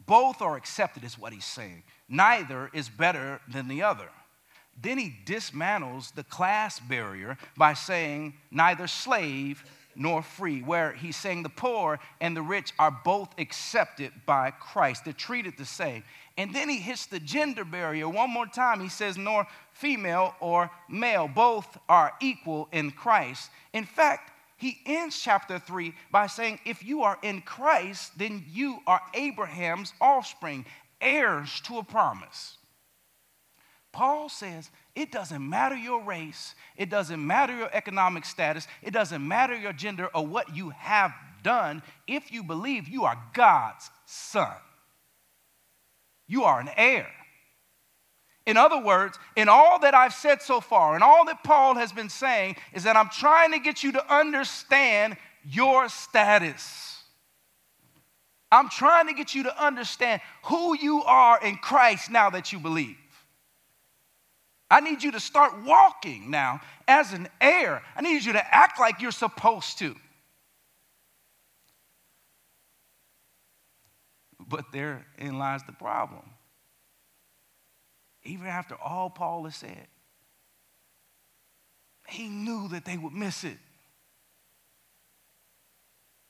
Both 0.07 0.41
are 0.41 0.55
accepted, 0.55 1.03
is 1.03 1.19
what 1.19 1.33
he's 1.33 1.45
saying. 1.45 1.83
Neither 2.09 2.71
is 2.73 2.89
better 2.89 3.41
than 3.47 3.67
the 3.67 3.83
other. 3.83 4.09
Then 4.81 4.97
he 4.97 5.15
dismantles 5.25 6.13
the 6.13 6.23
class 6.23 6.79
barrier 6.79 7.37
by 7.57 7.73
saying, 7.73 8.33
neither 8.49 8.87
slave 8.87 9.63
nor 9.95 10.21
free, 10.21 10.61
where 10.61 10.93
he's 10.93 11.17
saying 11.17 11.43
the 11.43 11.49
poor 11.49 11.99
and 12.19 12.35
the 12.35 12.41
rich 12.41 12.73
are 12.79 12.97
both 13.03 13.33
accepted 13.37 14.11
by 14.25 14.51
Christ. 14.51 15.03
They're 15.03 15.13
treated 15.13 15.57
the 15.57 15.65
same. 15.65 16.03
And 16.37 16.55
then 16.55 16.69
he 16.69 16.77
hits 16.77 17.05
the 17.05 17.19
gender 17.19 17.65
barrier 17.65 18.07
one 18.07 18.29
more 18.29 18.47
time. 18.47 18.79
He 18.79 18.89
says, 18.89 19.17
nor 19.17 19.45
female 19.73 20.33
or 20.39 20.71
male, 20.89 21.27
both 21.27 21.77
are 21.89 22.13
equal 22.21 22.69
in 22.71 22.91
Christ. 22.91 23.49
In 23.73 23.83
fact, 23.83 24.31
he 24.57 24.79
ends 24.85 25.19
chapter 25.19 25.59
3 25.59 25.93
by 26.11 26.27
saying, 26.27 26.59
If 26.65 26.83
you 26.83 27.03
are 27.03 27.17
in 27.21 27.41
Christ, 27.41 28.17
then 28.17 28.45
you 28.49 28.79
are 28.87 29.01
Abraham's 29.13 29.93
offspring, 29.99 30.65
heirs 31.01 31.61
to 31.61 31.79
a 31.79 31.83
promise. 31.83 32.57
Paul 33.91 34.29
says 34.29 34.69
it 34.95 35.11
doesn't 35.11 35.47
matter 35.47 35.75
your 35.75 36.03
race, 36.03 36.55
it 36.77 36.89
doesn't 36.89 37.25
matter 37.25 37.55
your 37.55 37.69
economic 37.73 38.25
status, 38.25 38.67
it 38.81 38.91
doesn't 38.91 39.25
matter 39.25 39.55
your 39.55 39.73
gender 39.73 40.09
or 40.13 40.25
what 40.25 40.55
you 40.55 40.69
have 40.69 41.13
done. 41.43 41.81
If 42.07 42.31
you 42.31 42.43
believe 42.43 42.87
you 42.87 43.03
are 43.03 43.21
God's 43.33 43.89
son, 44.05 44.55
you 46.27 46.43
are 46.43 46.59
an 46.59 46.69
heir. 46.77 47.07
In 48.45 48.57
other 48.57 48.81
words, 48.81 49.19
in 49.35 49.49
all 49.49 49.79
that 49.79 49.93
I've 49.93 50.13
said 50.13 50.41
so 50.41 50.61
far, 50.61 50.95
and 50.95 51.03
all 51.03 51.25
that 51.25 51.43
Paul 51.43 51.75
has 51.75 51.91
been 51.91 52.09
saying, 52.09 52.55
is 52.73 52.83
that 52.83 52.95
I'm 52.95 53.09
trying 53.09 53.51
to 53.51 53.59
get 53.59 53.83
you 53.83 53.91
to 53.91 54.13
understand 54.13 55.15
your 55.43 55.89
status. 55.89 57.03
I'm 58.51 58.69
trying 58.69 59.07
to 59.07 59.13
get 59.13 59.35
you 59.35 59.43
to 59.43 59.63
understand 59.63 60.21
who 60.45 60.75
you 60.75 61.03
are 61.03 61.39
in 61.41 61.57
Christ 61.57 62.09
now 62.09 62.29
that 62.31 62.51
you 62.51 62.59
believe. 62.59 62.97
I 64.71 64.79
need 64.79 65.03
you 65.03 65.11
to 65.11 65.19
start 65.19 65.65
walking 65.65 66.31
now 66.31 66.61
as 66.87 67.11
an 67.11 67.27
heir. 67.41 67.83
I 67.93 68.01
need 68.01 68.23
you 68.23 68.31
to 68.33 68.55
act 68.55 68.79
like 68.79 69.01
you're 69.01 69.11
supposed 69.11 69.79
to. 69.79 69.95
But 74.47 74.71
therein 74.71 75.37
lies 75.37 75.61
the 75.63 75.73
problem. 75.73 76.23
Even 78.23 78.47
after 78.47 78.75
all 78.75 79.09
Paul 79.09 79.43
has 79.43 79.57
said, 79.57 79.87
he 82.07 82.29
knew 82.29 82.69
that 82.69 82.85
they 82.85 82.97
would 82.97 83.13
miss 83.13 83.43
it. 83.43 83.57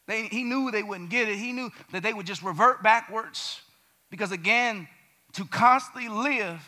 They, 0.08 0.24
he 0.24 0.44
knew 0.44 0.72
they 0.72 0.84
wouldn't 0.84 1.12
get 1.12 1.30
it. 1.30 1.36
He 1.36 1.52
knew 1.52 1.70
that 1.92 2.02
they 2.02 2.14
would 2.14 2.26
just 2.26 2.42
revert 2.42 2.82
backwards. 2.82 3.62
Because 4.10 4.32
again, 4.32 4.88
to 5.34 5.46
constantly 5.46 6.10
live 6.10 6.60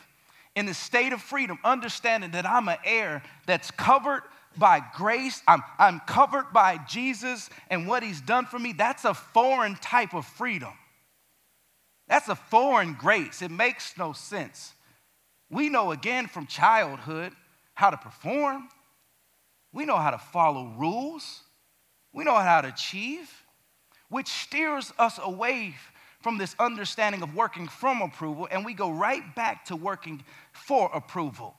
in 0.55 0.65
the 0.65 0.73
state 0.73 1.13
of 1.13 1.21
freedom, 1.21 1.57
understanding 1.63 2.31
that 2.31 2.45
I'm 2.45 2.67
an 2.67 2.77
heir 2.85 3.23
that's 3.45 3.71
covered 3.71 4.23
by 4.57 4.81
grace, 4.95 5.41
I'm, 5.47 5.63
I'm 5.79 5.99
covered 6.01 6.53
by 6.53 6.79
Jesus 6.87 7.49
and 7.69 7.87
what 7.87 8.03
he's 8.03 8.21
done 8.21 8.45
for 8.45 8.59
me, 8.59 8.73
that's 8.73 9.03
a 9.05 9.13
foreign 9.13 9.75
type 9.75 10.13
of 10.13 10.25
freedom. 10.25 10.73
That's 12.07 12.29
a 12.29 12.35
foreign 12.35 12.93
grace. 12.93 13.41
It 13.41 13.49
makes 13.49 13.97
no 13.97 14.13
sense. 14.13 14.73
We 15.49 15.69
know 15.69 15.91
again 15.91 16.27
from 16.27 16.45
childhood 16.47 17.33
how 17.73 17.89
to 17.89 17.97
perform, 17.97 18.69
we 19.71 19.85
know 19.85 19.97
how 19.97 20.11
to 20.11 20.19
follow 20.19 20.73
rules, 20.77 21.41
we 22.13 22.23
know 22.23 22.35
how 22.35 22.61
to 22.61 22.67
achieve, 22.67 23.31
which 24.09 24.27
steers 24.27 24.93
us 24.99 25.19
away 25.23 25.75
from 26.23 26.37
this 26.37 26.55
understanding 26.57 27.21
of 27.21 27.35
working 27.35 27.67
from 27.67 28.01
approval 28.01 28.47
and 28.49 28.65
we 28.65 28.73
go 28.73 28.89
right 28.89 29.35
back 29.35 29.65
to 29.65 29.75
working 29.75 30.23
for 30.53 30.89
approval. 30.93 31.53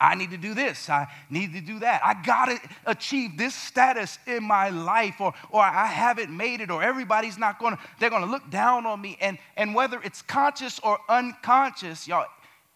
I 0.00 0.14
need 0.14 0.30
to 0.30 0.36
do 0.36 0.54
this. 0.54 0.88
I 0.88 1.08
need 1.28 1.52
to 1.54 1.60
do 1.60 1.80
that. 1.80 2.00
I 2.04 2.14
got 2.22 2.46
to 2.46 2.58
achieve 2.86 3.36
this 3.36 3.54
status 3.54 4.18
in 4.28 4.44
my 4.44 4.68
life, 4.68 5.20
or, 5.20 5.34
or 5.50 5.60
I 5.60 5.86
haven't 5.86 6.30
made 6.30 6.60
it, 6.60 6.70
or 6.70 6.82
everybody's 6.84 7.36
not 7.36 7.58
going 7.58 7.76
to, 7.76 7.82
they're 7.98 8.10
going 8.10 8.24
to 8.24 8.30
look 8.30 8.48
down 8.48 8.86
on 8.86 9.00
me. 9.00 9.18
And, 9.20 9.38
and 9.56 9.74
whether 9.74 10.00
it's 10.02 10.22
conscious 10.22 10.78
or 10.84 11.00
unconscious, 11.08 12.06
y'all, 12.06 12.26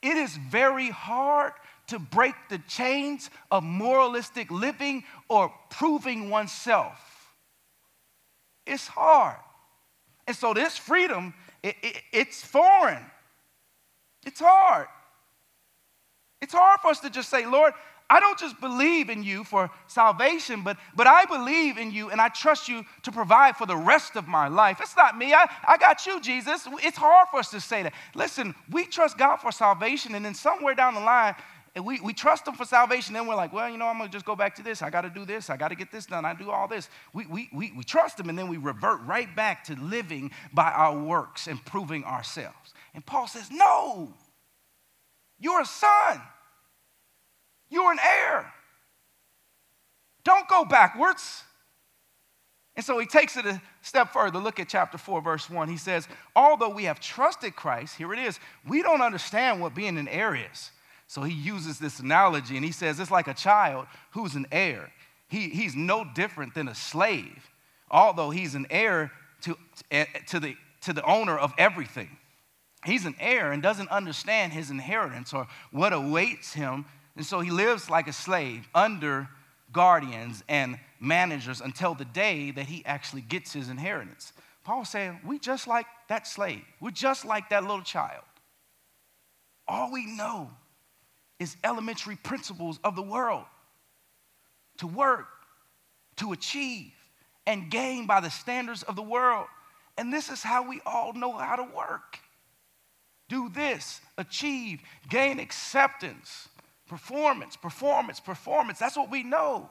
it 0.03 0.17
is 0.17 0.37
very 0.37 0.91
hard 0.91 1.53
to 1.89 2.01
break 2.01 2.35
the 2.51 2.59
chains 2.67 3.31
of 3.53 3.63
moralistic 3.63 4.51
living 4.51 5.05
or 5.29 5.53
proving 5.71 6.29
oneself. 6.29 6.99
It's 8.67 8.89
hard. 8.89 9.37
And 10.27 10.37
so 10.37 10.55
this 10.55 10.77
freedom, 10.79 11.35
it, 11.63 11.77
it, 11.83 11.97
it's 12.13 12.45
foreign. 12.45 13.05
It's 14.25 14.41
hard. 14.41 14.87
It's 16.41 16.53
hard 16.53 16.81
for 16.81 16.89
us 16.89 17.01
to 17.01 17.11
just 17.11 17.29
say, 17.29 17.47
Lord, 17.47 17.73
I 18.13 18.21
don't 18.21 18.39
just 18.39 18.61
believe 18.61 19.09
in 19.09 19.23
you 19.23 19.43
for 19.43 19.71
salvation, 19.87 20.63
but, 20.63 20.77
but 20.95 21.07
I 21.07 21.25
believe 21.25 21.79
in 21.79 21.91
you 21.91 22.11
and 22.11 22.21
I 22.21 22.29
trust 22.29 22.69
you 22.69 22.85
to 23.05 23.11
provide 23.11 23.57
for 23.57 23.65
the 23.67 23.77
rest 23.77 24.17
of 24.17 24.29
my 24.29 24.49
life. 24.49 24.81
It's 24.83 24.97
not 24.97 25.17
me. 25.17 25.33
I, 25.33 25.49
I 25.67 25.79
got 25.79 26.05
you, 26.05 26.21
Jesus. 26.21 26.69
It's 26.83 26.99
hard 26.99 27.29
for 27.31 27.39
us 27.39 27.51
to 27.53 27.61
say 27.61 27.85
that. 27.85 27.95
Listen, 28.15 28.55
we 28.71 28.85
trust 28.85 29.17
God 29.17 29.37
for 29.37 29.51
salvation, 29.51 30.15
and 30.15 30.25
then 30.25 30.35
somewhere 30.35 30.75
down 30.75 30.95
the 30.95 31.01
line, 31.01 31.35
and 31.75 31.87
we, 31.87 32.01
we 32.01 32.13
trust 32.13 32.47
him 32.47 32.55
for 32.55 32.67
salvation. 32.67 33.15
Then 33.15 33.27
we're 33.27 33.35
like, 33.35 33.53
well, 33.53 33.69
you 33.69 33.79
know, 33.79 33.87
I'm 33.87 33.97
going 33.97 34.11
to 34.11 34.13
just 34.13 34.27
go 34.27 34.37
back 34.37 34.55
to 34.57 34.63
this. 34.63 34.83
I 34.83 34.91
got 34.91 35.03
to 35.03 35.11
do 35.11 35.25
this. 35.25 35.49
I 35.49 35.57
got 35.57 35.69
to 35.69 35.75
get 35.75 35.91
this 35.91 36.05
done. 36.05 36.25
I 36.25 36.35
do 36.35 36.51
all 36.51 36.69
this. 36.69 36.91
We, 37.15 37.27
we, 37.27 37.49
we, 37.53 37.73
we 37.75 37.83
trust 37.83 38.21
him, 38.21 38.29
and 38.29 38.39
then 38.39 38.49
we 38.49 38.59
revert 38.59 39.01
right 39.03 39.35
back 39.35 39.65
to 39.65 39.75
living 39.77 40.33
by 40.53 40.71
our 40.71 40.99
works 40.99 41.47
and 41.47 41.65
proving 41.65 42.05
ourselves. 42.05 42.75
And 42.95 43.05
Paul 43.05 43.27
says, 43.27 43.51
no, 43.51 44.13
you're 45.41 45.63
a 45.63 45.67
son, 45.67 46.21
you're 47.71 47.91
an 47.91 47.99
heir. 48.05 48.53
Don't 50.25 50.47
go 50.49 50.65
backwards. 50.65 51.43
And 52.77 52.85
so 52.85 52.99
he 52.99 53.07
takes 53.07 53.37
it 53.37 53.45
a 53.45 53.61
step 53.83 54.13
further. 54.13 54.39
Look 54.39 54.61
at 54.61 54.69
chapter 54.69 54.97
4, 54.97 55.21
verse 55.21 55.51
1. 55.51 55.69
He 55.69 55.77
says, 55.77 56.09
Although 56.35 56.71
we 56.71 56.85
have 56.85 57.01
trusted 57.01 57.55
Christ, 57.55 57.97
here 57.97 58.13
it 58.13 58.19
is, 58.19 58.39
we 58.67 58.83
don't 58.83 59.03
understand 59.03 59.61
what 59.61 59.75
being 59.75 59.99
an 59.99 60.09
heir 60.09 60.35
is. 60.35 60.71
So 61.13 61.21
he 61.21 61.35
uses 61.35 61.79
this 61.79 62.01
analogy 62.01 62.57
and 62.57 62.65
he 62.65 62.73
says 62.73 62.99
it's 62.99 63.11
like 63.11 63.29
a 63.29 63.35
child 63.35 63.87
who's 64.13 64.35
an 64.35 64.47
heir. 64.51 64.91
He, 65.29 65.51
he's 65.51 65.77
no 65.77 66.07
different 66.07 66.55
than 66.55 66.69
a 66.69 66.75
slave, 66.75 67.51
although 67.91 68.31
he's 68.31 68.55
an 68.55 68.67
heir 68.71 69.13
to, 69.43 69.59
eh, 69.91 70.07
to, 70.29 70.41
the, 70.41 70.57
to 70.81 70.95
the 70.95 71.05
owner 71.05 71.37
of 71.37 71.53
everything. 71.59 72.17
He's 72.87 73.05
an 73.05 73.15
heir 73.21 73.53
and 73.53 73.63
doesn't 73.63 73.91
understand 73.91 74.55
his 74.55 74.71
inheritance 74.71 75.35
or 75.35 75.49
what 75.71 75.93
awaits 75.93 76.55
him. 76.55 76.87
And 77.15 77.27
so 77.27 77.41
he 77.41 77.51
lives 77.51 77.91
like 77.91 78.09
a 78.09 78.13
slave 78.15 78.67
under 78.75 79.29
guardians 79.71 80.43
and 80.49 80.79
managers 80.99 81.61
until 81.61 81.93
the 81.93 82.07
day 82.07 82.53
that 82.53 82.65
he 82.65 82.83
actually 82.87 83.21
gets 83.21 83.53
his 83.53 83.69
inheritance. 83.69 84.33
Paul's 84.65 84.89
saying, 84.89 85.21
we 85.27 85.39
just 85.39 85.67
like 85.67 85.85
that 86.09 86.27
slave. 86.27 86.63
We're 86.81 86.91
just 86.91 87.27
like 87.27 87.51
that 87.51 87.65
little 87.65 87.83
child. 87.83 88.25
All 89.69 89.93
we 89.93 90.07
know 90.07 90.53
is 91.39 91.57
elementary 91.65 92.17
principles 92.17 92.79
of 92.85 92.97
the 92.97 93.03
world 93.03 93.45
to 94.79 94.87
work, 94.87 95.29
to 96.17 96.33
achieve, 96.33 96.93
and 97.47 97.71
gain 97.71 98.07
by 98.07 98.21
the 98.21 98.31
standards 98.31 98.83
of 98.83 98.97
the 98.97 99.03
world. 99.03 99.47
And 99.99 100.13
this 100.13 100.31
is 100.31 100.43
how 100.43 100.69
we 100.69 100.81
all 100.87 101.13
know 101.13 101.33
how 101.33 101.57
to 101.57 101.65
work. 101.75 102.19
Do 103.29 103.49
this, 103.49 104.01
achieve, 104.19 104.81
gain 105.09 105.39
acceptance, 105.39 106.49
performance, 106.89 107.57
performance, 107.57 108.21
performance. 108.21 108.79
That's 108.79 108.97
what 108.97 109.11
we 109.11 109.23
know. 109.23 109.69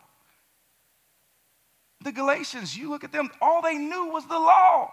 The 2.04 2.12
Galatians, 2.12 2.76
you 2.76 2.90
look 2.90 3.04
at 3.04 3.12
them, 3.12 3.30
all 3.42 3.62
they 3.62 3.78
knew 3.78 4.08
was 4.08 4.26
the 4.26 4.40
law. 4.40 4.92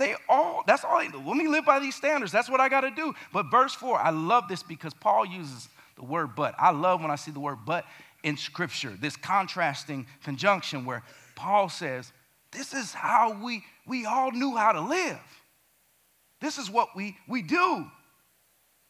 They 0.00 0.14
all, 0.30 0.62
that's 0.66 0.82
all. 0.82 0.96
Let 0.96 1.36
me 1.36 1.46
live 1.46 1.66
by 1.66 1.78
these 1.78 1.94
standards. 1.94 2.32
That's 2.32 2.48
what 2.48 2.58
I 2.58 2.70
got 2.70 2.80
to 2.80 2.90
do. 2.90 3.14
But 3.34 3.50
verse 3.50 3.74
4, 3.74 3.98
I 3.98 4.08
love 4.08 4.48
this 4.48 4.62
because 4.62 4.94
Paul 4.94 5.26
uses 5.26 5.68
the 5.96 6.04
word 6.04 6.34
but. 6.34 6.54
I 6.58 6.70
love 6.70 7.02
when 7.02 7.10
I 7.10 7.16
see 7.16 7.30
the 7.30 7.38
word 7.38 7.58
but 7.66 7.84
in 8.22 8.38
scripture, 8.38 8.96
this 8.98 9.14
contrasting 9.14 10.06
conjunction 10.24 10.86
where 10.86 11.02
Paul 11.36 11.68
says, 11.68 12.14
This 12.50 12.72
is 12.72 12.94
how 12.94 13.42
we, 13.44 13.62
we 13.86 14.06
all 14.06 14.32
knew 14.32 14.56
how 14.56 14.72
to 14.72 14.80
live. 14.80 15.20
This 16.40 16.56
is 16.56 16.70
what 16.70 16.96
we, 16.96 17.18
we 17.28 17.42
do. 17.42 17.86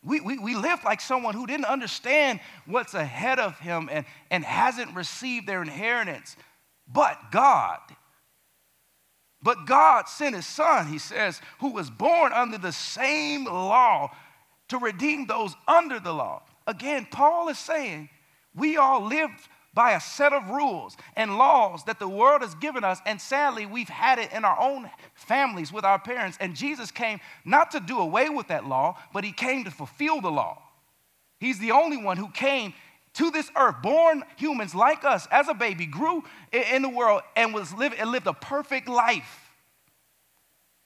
We, 0.05 0.21
we, 0.21 0.39
we 0.39 0.55
live 0.55 0.85
like 0.85 1.01
someone 1.01 1.35
who 1.35 1.45
didn't 1.45 1.67
understand 1.67 2.39
what's 2.67 2.95
ahead 2.95 3.41
of 3.41 3.59
him 3.59 3.89
and, 3.91 4.07
and 4.31 4.45
hasn't 4.45 4.95
received 4.95 5.49
their 5.49 5.61
inheritance. 5.61 6.37
But 6.87 7.19
God, 7.33 7.81
but 9.43 9.67
God 9.67 10.09
sent 10.09 10.35
his 10.35 10.47
son, 10.47 10.87
he 10.87 10.99
says, 10.99 11.41
who 11.61 11.73
was 11.73 11.91
born 11.91 12.33
under 12.33 12.59
the 12.59 12.73
same 12.73 13.45
law 13.45 14.11
to 14.69 14.79
redeem 14.79 15.27
those 15.27 15.55
under 15.67 15.99
the 15.99 16.13
law. 16.13 16.43
Again, 16.67 17.07
Paul 17.11 17.49
is 17.49 17.59
saying 17.59 18.09
we 18.55 18.77
all 18.77 19.05
live 19.05 19.31
by 19.73 19.93
a 19.93 20.01
set 20.01 20.33
of 20.33 20.49
rules 20.49 20.97
and 21.17 21.39
laws 21.39 21.85
that 21.85 21.99
the 21.99 22.09
world 22.09 22.43
has 22.43 22.55
given 22.57 22.83
us, 22.83 23.01
and 23.07 23.21
sadly, 23.21 23.67
we've 23.67 23.89
had 23.89 24.19
it 24.19 24.33
in 24.33 24.45
our 24.45 24.61
own 24.61 24.91
families 25.15 25.73
with 25.73 25.85
our 25.85 25.99
parents. 25.99 26.37
And 26.41 26.57
Jesus 26.57 26.91
came 26.91 27.21
not 27.45 27.71
to 27.71 27.81
do 27.81 27.99
away 27.99 28.29
with 28.29 28.49
that 28.49 28.67
law, 28.67 28.99
but 29.13 29.25
he 29.25 29.33
came 29.33 29.65
to 29.65 29.71
fulfill 29.71 30.21
the 30.21 30.31
law. 30.31 30.61
He's 31.39 31.59
the 31.59 31.71
only 31.71 31.97
one 31.97 32.17
who 32.17 32.29
came 32.29 32.75
to 33.15 33.31
this 33.31 33.51
earth, 33.57 33.77
born 33.83 34.23
humans 34.37 34.75
like 34.75 35.05
us 35.05 35.27
as 35.31 35.49
a 35.49 35.55
baby, 35.55 35.87
grew 35.87 36.23
in 36.53 36.83
the 36.83 36.89
world 36.89 37.23
and 37.37 37.53
was 37.53 37.73
live, 37.75 37.95
and 37.99 38.11
lived 38.11 38.27
a 38.27 38.33
perfect 38.33 38.89
life. 38.89 39.51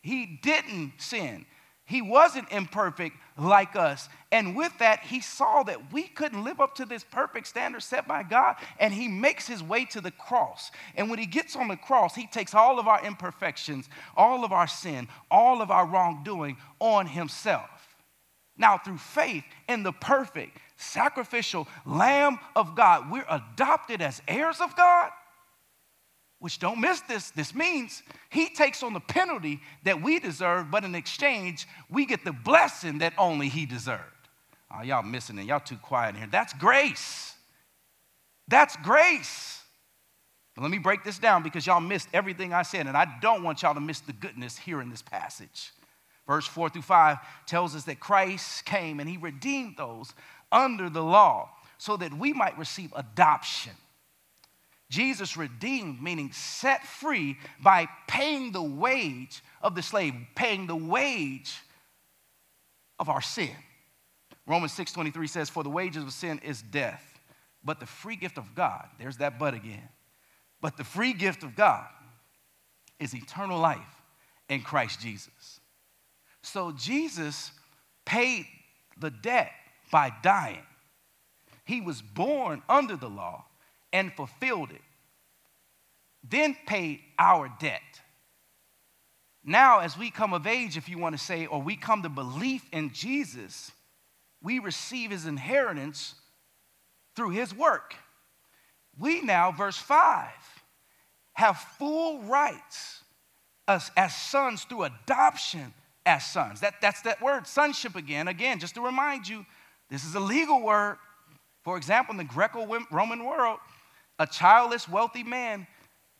He 0.02 0.38
didn't 0.42 0.94
sin. 0.98 1.46
He 1.86 2.00
wasn't 2.00 2.50
imperfect 2.50 3.16
like 3.36 3.76
us. 3.76 4.08
And 4.32 4.56
with 4.56 4.72
that, 4.78 5.00
he 5.00 5.20
saw 5.20 5.62
that 5.64 5.92
we 5.92 6.04
couldn't 6.04 6.44
live 6.44 6.60
up 6.60 6.74
to 6.76 6.86
this 6.86 7.04
perfect 7.04 7.46
standard 7.46 7.82
set 7.82 8.08
by 8.08 8.22
God, 8.22 8.56
and 8.78 8.92
he 8.92 9.06
makes 9.06 9.46
his 9.46 9.62
way 9.62 9.84
to 9.86 10.00
the 10.00 10.10
cross. 10.10 10.70
And 10.94 11.10
when 11.10 11.18
he 11.18 11.26
gets 11.26 11.56
on 11.56 11.68
the 11.68 11.76
cross, 11.76 12.14
he 12.14 12.26
takes 12.26 12.54
all 12.54 12.78
of 12.78 12.88
our 12.88 13.04
imperfections, 13.04 13.88
all 14.16 14.44
of 14.44 14.52
our 14.52 14.66
sin, 14.66 15.08
all 15.30 15.60
of 15.60 15.70
our 15.70 15.86
wrongdoing 15.86 16.56
on 16.80 17.06
himself. 17.06 17.68
Now, 18.56 18.78
through 18.78 18.98
faith 18.98 19.44
in 19.68 19.82
the 19.82 19.92
perfect, 19.92 20.58
sacrificial 20.76 21.68
Lamb 21.86 22.38
of 22.56 22.74
God, 22.74 23.10
we're 23.10 23.26
adopted 23.28 24.00
as 24.02 24.20
heirs 24.28 24.60
of 24.60 24.74
God 24.76 25.10
which 26.44 26.58
don't 26.58 26.78
miss 26.78 27.00
this. 27.00 27.30
This 27.30 27.54
means 27.54 28.02
he 28.28 28.50
takes 28.50 28.82
on 28.82 28.92
the 28.92 29.00
penalty 29.00 29.62
that 29.84 30.02
we 30.02 30.18
deserve, 30.18 30.70
but 30.70 30.84
in 30.84 30.94
exchange, 30.94 31.66
we 31.88 32.04
get 32.04 32.22
the 32.22 32.34
blessing 32.34 32.98
that 32.98 33.14
only 33.16 33.48
he 33.48 33.64
deserved. 33.64 34.02
Oh, 34.70 34.82
y'all 34.82 35.02
missing 35.02 35.38
it. 35.38 35.46
Y'all 35.46 35.58
too 35.58 35.78
quiet 35.78 36.16
here. 36.16 36.28
That's 36.30 36.52
grace. 36.52 37.34
That's 38.46 38.76
grace. 38.76 39.62
But 40.54 40.60
let 40.60 40.70
me 40.70 40.76
break 40.76 41.02
this 41.02 41.18
down 41.18 41.42
because 41.42 41.66
y'all 41.66 41.80
missed 41.80 42.08
everything 42.12 42.52
I 42.52 42.60
said, 42.60 42.86
and 42.86 42.94
I 42.94 43.06
don't 43.22 43.42
want 43.42 43.62
y'all 43.62 43.72
to 43.72 43.80
miss 43.80 44.00
the 44.00 44.12
goodness 44.12 44.58
here 44.58 44.82
in 44.82 44.90
this 44.90 45.00
passage. 45.00 45.72
Verse 46.26 46.46
4 46.46 46.68
through 46.68 46.82
5 46.82 47.18
tells 47.46 47.74
us 47.74 47.84
that 47.84 48.00
Christ 48.00 48.66
came 48.66 49.00
and 49.00 49.08
he 49.08 49.16
redeemed 49.16 49.78
those 49.78 50.12
under 50.54 50.88
the 50.88 51.02
law 51.02 51.50
so 51.76 51.96
that 51.98 52.14
we 52.14 52.32
might 52.32 52.56
receive 52.56 52.92
adoption 52.96 53.72
Jesus 54.94 55.36
redeemed, 55.36 56.00
meaning 56.00 56.30
set 56.30 56.86
free 56.86 57.36
by 57.60 57.88
paying 58.06 58.52
the 58.52 58.62
wage 58.62 59.42
of 59.60 59.74
the 59.74 59.82
slave, 59.82 60.14
paying 60.36 60.68
the 60.68 60.76
wage 60.76 61.60
of 63.00 63.08
our 63.08 63.20
sin. 63.20 63.56
Romans 64.46 64.72
6:23 64.72 65.26
says, 65.26 65.50
"For 65.50 65.64
the 65.64 65.70
wages 65.70 66.04
of 66.04 66.12
sin 66.12 66.38
is 66.40 66.62
death, 66.62 67.18
but 67.64 67.80
the 67.80 67.86
free 67.86 68.14
gift 68.14 68.38
of 68.38 68.54
God, 68.54 68.88
there's 68.98 69.16
that 69.16 69.36
but 69.36 69.52
again. 69.52 69.88
But 70.60 70.76
the 70.76 70.84
free 70.84 71.12
gift 71.12 71.42
of 71.42 71.56
God 71.56 71.90
is 73.00 73.14
eternal 73.14 73.58
life 73.58 74.02
in 74.48 74.62
Christ 74.62 75.00
Jesus." 75.00 75.60
So 76.42 76.70
Jesus 76.70 77.50
paid 78.04 78.46
the 78.96 79.10
debt 79.10 79.52
by 79.90 80.12
dying. 80.22 80.62
He 81.64 81.80
was 81.80 82.02
born 82.02 82.62
under 82.68 82.96
the 82.96 83.08
law 83.08 83.44
and 83.92 84.12
fulfilled 84.12 84.70
it, 84.70 84.82
then 86.28 86.56
paid 86.66 87.00
our 87.18 87.50
debt. 87.60 87.80
Now, 89.44 89.80
as 89.80 89.96
we 89.96 90.10
come 90.10 90.32
of 90.32 90.46
age, 90.46 90.76
if 90.76 90.88
you 90.88 90.98
want 90.98 91.16
to 91.16 91.22
say, 91.22 91.46
or 91.46 91.60
we 91.60 91.76
come 91.76 92.02
to 92.02 92.08
belief 92.08 92.66
in 92.72 92.92
Jesus, 92.92 93.70
we 94.42 94.58
receive 94.58 95.10
his 95.10 95.26
inheritance 95.26 96.14
through 97.14 97.30
his 97.30 97.54
work. 97.54 97.94
We 98.98 99.20
now, 99.20 99.52
verse 99.52 99.76
5, 99.76 100.28
have 101.34 101.58
full 101.78 102.20
rights 102.22 103.02
as, 103.68 103.90
as 103.96 104.14
sons 104.14 104.64
through 104.64 104.84
adoption 104.84 105.74
as 106.06 106.24
sons. 106.24 106.60
That, 106.60 106.74
that's 106.80 107.02
that 107.02 107.20
word, 107.20 107.46
sonship 107.46 107.96
again. 107.96 108.28
Again, 108.28 108.58
just 108.58 108.74
to 108.74 108.80
remind 108.80 109.28
you, 109.28 109.44
this 109.94 110.04
is 110.04 110.14
a 110.14 110.20
legal 110.20 110.60
word. 110.60 110.96
For 111.62 111.76
example, 111.76 112.12
in 112.12 112.18
the 112.18 112.24
Greco 112.24 112.66
Roman 112.90 113.24
world, 113.24 113.58
a 114.18 114.26
childless, 114.26 114.88
wealthy 114.88 115.22
man, 115.22 115.66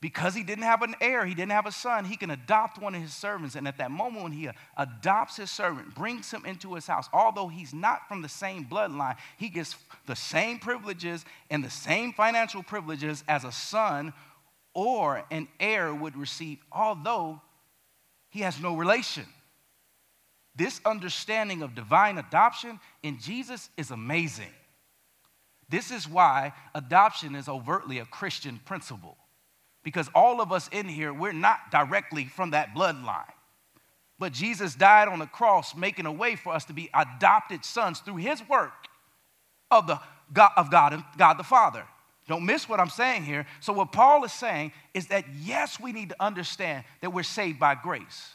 because 0.01 0.35
he 0.35 0.43
didn't 0.43 0.65
have 0.65 0.83
an 0.83 0.95
heir, 1.01 1.25
he 1.25 1.35
didn't 1.35 1.53
have 1.53 1.65
a 1.65 1.73
son, 1.73 2.05
he 2.05 2.17
can 2.17 2.31
adopt 2.31 2.79
one 2.79 2.95
of 2.95 3.01
his 3.01 3.15
servants. 3.15 3.55
And 3.55 3.67
at 3.67 3.79
that 3.79 3.91
moment, 3.91 4.23
when 4.23 4.33
he 4.33 4.51
adopts 4.77 5.37
his 5.37 5.51
servant, 5.51 5.95
brings 5.95 6.31
him 6.31 6.45
into 6.45 6.75
his 6.75 6.87
house, 6.87 7.09
although 7.13 7.49
he's 7.49 7.73
not 7.73 8.07
from 8.07 8.21
the 8.21 8.29
same 8.29 8.67
bloodline, 8.67 9.17
he 9.39 9.49
gets 9.49 9.77
the 10.07 10.15
same 10.15 10.59
privileges 10.59 11.25
and 11.51 11.65
the 11.65 11.71
same 11.71 12.13
financial 12.13 12.63
privileges 12.63 13.25
as 13.29 13.45
a 13.45 13.53
son 13.53 14.13
or 14.75 15.25
an 15.31 15.49
heir 15.59 15.95
would 15.95 16.17
receive, 16.17 16.59
although 16.71 17.41
he 18.29 18.41
has 18.41 18.61
no 18.61 18.77
relation. 18.77 19.25
This 20.57 20.81
understanding 20.85 21.63
of 21.63 21.75
divine 21.75 22.19
adoption 22.19 22.79
in 23.03 23.19
Jesus 23.19 23.71
is 23.77 23.91
amazing. 23.91 24.53
This 25.69 25.91
is 25.91 26.09
why 26.09 26.53
adoption 26.75 27.35
is 27.35 27.49
overtly 27.49 27.99
a 27.99 28.05
Christian 28.05 28.61
principle. 28.65 29.17
Because 29.83 30.09
all 30.15 30.41
of 30.41 30.53
us 30.53 30.69
in 30.69 30.87
here, 30.87 31.13
we're 31.13 31.33
not 31.33 31.71
directly 31.71 32.27
from 32.27 32.51
that 32.51 32.75
bloodline. 32.75 33.25
But 34.19 34.33
Jesus 34.33 34.75
died 34.75 35.09
on 35.09 35.19
the 35.19 35.27
cross, 35.27 35.75
making 35.75 36.07
a 36.07 36.13
way 36.13 36.37
for 36.37 36.53
us 36.53 36.65
to 36.67 36.73
be 36.73 36.89
adopted 36.95 37.65
sons 37.65 38.01
through 38.01 38.17
his 38.17 38.47
work 38.49 38.73
of, 39.71 39.87
the 39.87 40.01
God, 40.33 40.53
of 40.57 40.71
God, 40.71 41.05
God 41.19 41.35
the 41.35 41.43
Father. 41.43 41.85
Don't 42.29 42.47
miss 42.47 42.69
what 42.69 42.81
I'm 42.81 42.89
saying 42.89 43.25
here. 43.25 43.45
So, 43.61 43.73
what 43.73 43.93
Paul 43.93 44.25
is 44.25 44.33
saying 44.33 44.73
is 44.95 45.09
that 45.09 45.25
yes, 45.43 45.79
we 45.79 45.93
need 45.93 46.11
to 46.11 46.17
understand 46.19 46.85
that 47.03 47.13
we're 47.13 47.23
saved 47.23 47.59
by 47.59 47.75
grace. 47.75 48.31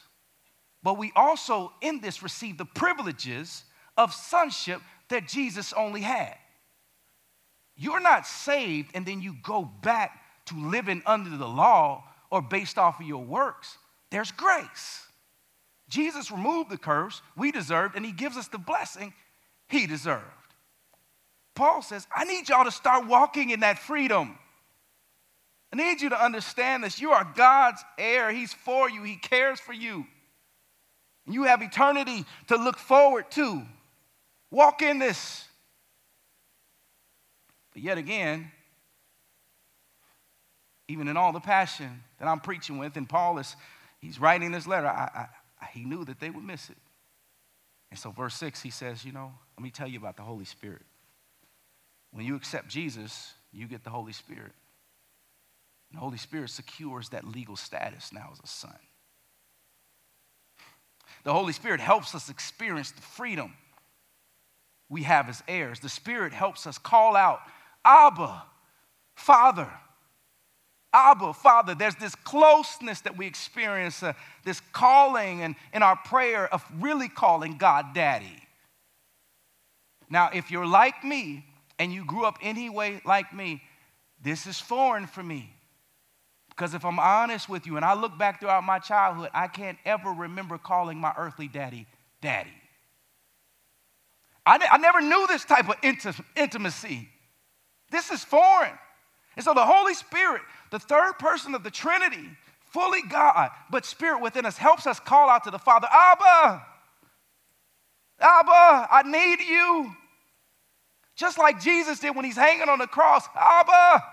But 0.82 0.98
we 0.98 1.12
also, 1.14 1.72
in 1.80 2.00
this, 2.00 2.22
receive 2.22 2.58
the 2.58 2.64
privileges 2.64 3.64
of 3.96 4.14
sonship 4.14 4.80
that 5.08 5.28
Jesus 5.28 5.72
only 5.72 6.00
had. 6.00 6.36
You're 7.76 8.00
not 8.00 8.26
saved 8.26 8.90
and 8.94 9.04
then 9.04 9.20
you 9.20 9.36
go 9.42 9.64
back 9.82 10.22
to 10.46 10.54
living 10.54 11.02
under 11.06 11.36
the 11.36 11.48
law 11.48 12.04
or 12.30 12.42
based 12.42 12.78
off 12.78 13.00
of 13.00 13.06
your 13.06 13.22
works. 13.22 13.78
There's 14.10 14.32
grace. 14.32 15.06
Jesus 15.88 16.30
removed 16.30 16.70
the 16.70 16.78
curse 16.78 17.20
we 17.36 17.52
deserved 17.52 17.96
and 17.96 18.04
he 18.04 18.12
gives 18.12 18.36
us 18.36 18.48
the 18.48 18.58
blessing 18.58 19.12
he 19.68 19.86
deserved. 19.86 20.24
Paul 21.54 21.82
says, 21.82 22.06
I 22.14 22.24
need 22.24 22.48
y'all 22.48 22.64
to 22.64 22.70
start 22.70 23.06
walking 23.06 23.50
in 23.50 23.60
that 23.60 23.78
freedom. 23.78 24.38
I 25.72 25.76
need 25.76 26.00
you 26.00 26.08
to 26.08 26.22
understand 26.22 26.82
this. 26.82 27.00
You 27.00 27.10
are 27.10 27.30
God's 27.36 27.82
heir. 27.98 28.30
He's 28.32 28.52
for 28.52 28.90
you, 28.90 29.02
He 29.02 29.16
cares 29.16 29.60
for 29.60 29.72
you. 29.72 30.06
You 31.26 31.44
have 31.44 31.62
eternity 31.62 32.24
to 32.48 32.56
look 32.56 32.78
forward 32.78 33.30
to. 33.32 33.62
Walk 34.50 34.82
in 34.82 34.98
this. 34.98 35.46
But 37.72 37.82
yet 37.82 37.98
again, 37.98 38.50
even 40.88 41.06
in 41.06 41.16
all 41.16 41.32
the 41.32 41.40
passion 41.40 42.02
that 42.18 42.26
I'm 42.26 42.40
preaching 42.40 42.78
with, 42.78 42.96
and 42.96 43.08
Paul 43.08 43.38
is, 43.38 43.54
he's 44.00 44.18
writing 44.18 44.50
this 44.50 44.66
letter, 44.66 44.88
I, 44.88 45.28
I, 45.62 45.66
he 45.72 45.84
knew 45.84 46.04
that 46.04 46.18
they 46.18 46.30
would 46.30 46.44
miss 46.44 46.68
it. 46.68 46.76
And 47.90 47.98
so, 47.98 48.10
verse 48.10 48.34
6, 48.34 48.62
he 48.62 48.70
says, 48.70 49.04
You 49.04 49.12
know, 49.12 49.32
let 49.56 49.62
me 49.62 49.70
tell 49.70 49.88
you 49.88 49.98
about 49.98 50.16
the 50.16 50.22
Holy 50.22 50.44
Spirit. 50.44 50.82
When 52.12 52.26
you 52.26 52.34
accept 52.34 52.68
Jesus, 52.68 53.34
you 53.52 53.66
get 53.68 53.84
the 53.84 53.90
Holy 53.90 54.12
Spirit. 54.12 54.52
And 55.90 55.96
the 55.96 56.00
Holy 56.00 56.18
Spirit 56.18 56.50
secures 56.50 57.08
that 57.10 57.24
legal 57.24 57.56
status 57.56 58.12
now 58.12 58.30
as 58.32 58.40
a 58.42 58.46
son. 58.46 58.78
The 61.24 61.32
Holy 61.32 61.52
Spirit 61.52 61.80
helps 61.80 62.14
us 62.14 62.28
experience 62.28 62.92
the 62.92 63.02
freedom 63.02 63.54
we 64.88 65.02
have 65.04 65.28
as 65.28 65.42
heirs. 65.46 65.80
The 65.80 65.88
Spirit 65.88 66.32
helps 66.32 66.66
us 66.66 66.78
call 66.78 67.16
out, 67.16 67.40
Abba, 67.84 68.42
Father. 69.14 69.68
Abba, 70.92 71.32
Father. 71.32 71.74
There's 71.74 71.94
this 71.94 72.14
closeness 72.14 73.00
that 73.02 73.16
we 73.16 73.26
experience, 73.26 74.02
uh, 74.02 74.14
this 74.44 74.60
calling 74.72 75.42
and 75.42 75.54
in 75.72 75.82
our 75.82 75.96
prayer 75.96 76.52
of 76.52 76.64
really 76.80 77.08
calling 77.08 77.58
God 77.58 77.94
Daddy. 77.94 78.42
Now, 80.08 80.30
if 80.34 80.50
you're 80.50 80.66
like 80.66 81.04
me 81.04 81.46
and 81.78 81.92
you 81.92 82.04
grew 82.04 82.24
up 82.24 82.38
any 82.42 82.68
way 82.68 83.00
like 83.04 83.32
me, 83.32 83.62
this 84.20 84.46
is 84.46 84.58
foreign 84.58 85.06
for 85.06 85.22
me. 85.22 85.54
Because 86.60 86.74
if 86.74 86.84
I'm 86.84 86.98
honest 86.98 87.48
with 87.48 87.66
you 87.66 87.76
and 87.76 87.86
I 87.86 87.94
look 87.94 88.18
back 88.18 88.38
throughout 88.38 88.64
my 88.64 88.78
childhood, 88.78 89.30
I 89.32 89.48
can't 89.48 89.78
ever 89.86 90.10
remember 90.10 90.58
calling 90.58 90.98
my 90.98 91.14
earthly 91.16 91.48
daddy 91.48 91.86
daddy. 92.20 92.52
I, 94.44 94.58
ne- 94.58 94.68
I 94.70 94.76
never 94.76 95.00
knew 95.00 95.26
this 95.26 95.42
type 95.42 95.70
of 95.70 95.80
inti- 95.80 96.22
intimacy. 96.36 97.08
This 97.90 98.10
is 98.10 98.22
foreign. 98.22 98.74
And 99.36 99.42
so 99.42 99.54
the 99.54 99.64
Holy 99.64 99.94
Spirit, 99.94 100.42
the 100.70 100.78
third 100.78 101.14
person 101.18 101.54
of 101.54 101.62
the 101.62 101.70
Trinity, 101.70 102.28
fully 102.66 103.00
God, 103.08 103.48
but 103.70 103.86
Spirit 103.86 104.20
within 104.20 104.44
us, 104.44 104.58
helps 104.58 104.86
us 104.86 105.00
call 105.00 105.30
out 105.30 105.44
to 105.44 105.50
the 105.50 105.58
Father 105.58 105.88
Abba, 105.90 106.62
Abba, 108.20 108.88
I 108.90 109.02
need 109.06 109.40
you. 109.40 109.94
Just 111.16 111.38
like 111.38 111.58
Jesus 111.58 112.00
did 112.00 112.14
when 112.14 112.26
he's 112.26 112.36
hanging 112.36 112.68
on 112.68 112.78
the 112.78 112.86
cross 112.86 113.26
Abba. 113.34 114.04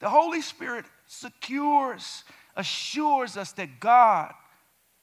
The 0.00 0.08
Holy 0.08 0.40
Spirit 0.40 0.86
secures, 1.06 2.24
assures 2.56 3.36
us 3.36 3.52
that 3.52 3.80
God 3.80 4.32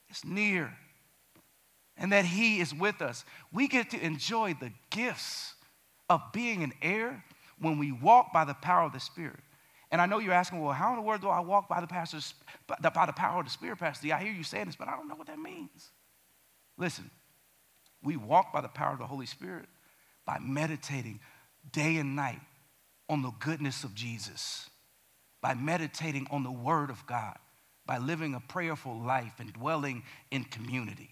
is 0.10 0.26
near 0.26 0.76
and 1.96 2.12
that 2.12 2.26
He 2.26 2.60
is 2.60 2.74
with 2.74 3.02
us. 3.02 3.24
We 3.52 3.68
get 3.68 3.92
to 3.92 4.04
enjoy 4.04 4.56
the 4.60 4.72
gifts 4.90 5.54
of 6.10 6.22
being 6.34 6.64
an 6.64 6.74
heir 6.82 7.24
when 7.60 7.78
we 7.78 7.92
walk 7.92 8.32
by 8.34 8.46
the 8.46 8.54
power 8.54 8.86
of 8.86 8.94
the 8.94 9.00
Spirit. 9.00 9.40
And 9.90 10.02
I 10.02 10.06
know 10.06 10.20
you're 10.20 10.34
asking, 10.34 10.62
well, 10.62 10.74
how 10.74 10.90
in 10.90 10.98
the 10.98 11.02
world 11.02 11.22
do 11.22 11.30
I 11.30 11.40
walk 11.40 11.70
by 11.70 11.80
the, 11.80 11.88
pastor's, 11.88 12.34
by 12.68 13.06
the 13.06 13.14
power 13.14 13.40
of 13.40 13.46
the 13.46 13.52
Spirit, 13.52 13.80
Pastor? 13.80 14.14
I 14.14 14.22
hear 14.22 14.34
you 14.34 14.44
saying 14.44 14.66
this, 14.66 14.76
but 14.76 14.88
I 14.88 14.92
don't 14.92 15.08
know 15.08 15.16
what 15.16 15.28
that 15.28 15.40
means. 15.40 15.92
Listen, 16.78 17.10
we 18.04 18.18
walk 18.18 18.52
by 18.52 18.62
the 18.62 18.68
power 18.68 18.94
of 18.94 19.00
the 19.00 19.08
Holy 19.08 19.26
Spirit 19.26 19.66
by 20.26 20.40
meditating 20.40 21.20
day 21.72 21.98
and 21.98 22.16
night 22.16 22.42
on 23.10 23.22
the 23.22 23.32
goodness 23.40 23.84
of 23.84 23.96
Jesus, 23.96 24.70
by 25.48 25.54
meditating 25.54 26.28
on 26.30 26.44
the 26.44 26.52
Word 26.52 26.90
of 26.90 27.08
God, 27.08 27.38
by 27.86 28.00
living 28.00 28.36
a 28.36 28.40
prayerful 28.50 29.00
life 29.00 29.32
and 29.40 29.54
dwelling 29.54 30.04
in 30.30 30.44
community. 30.44 31.10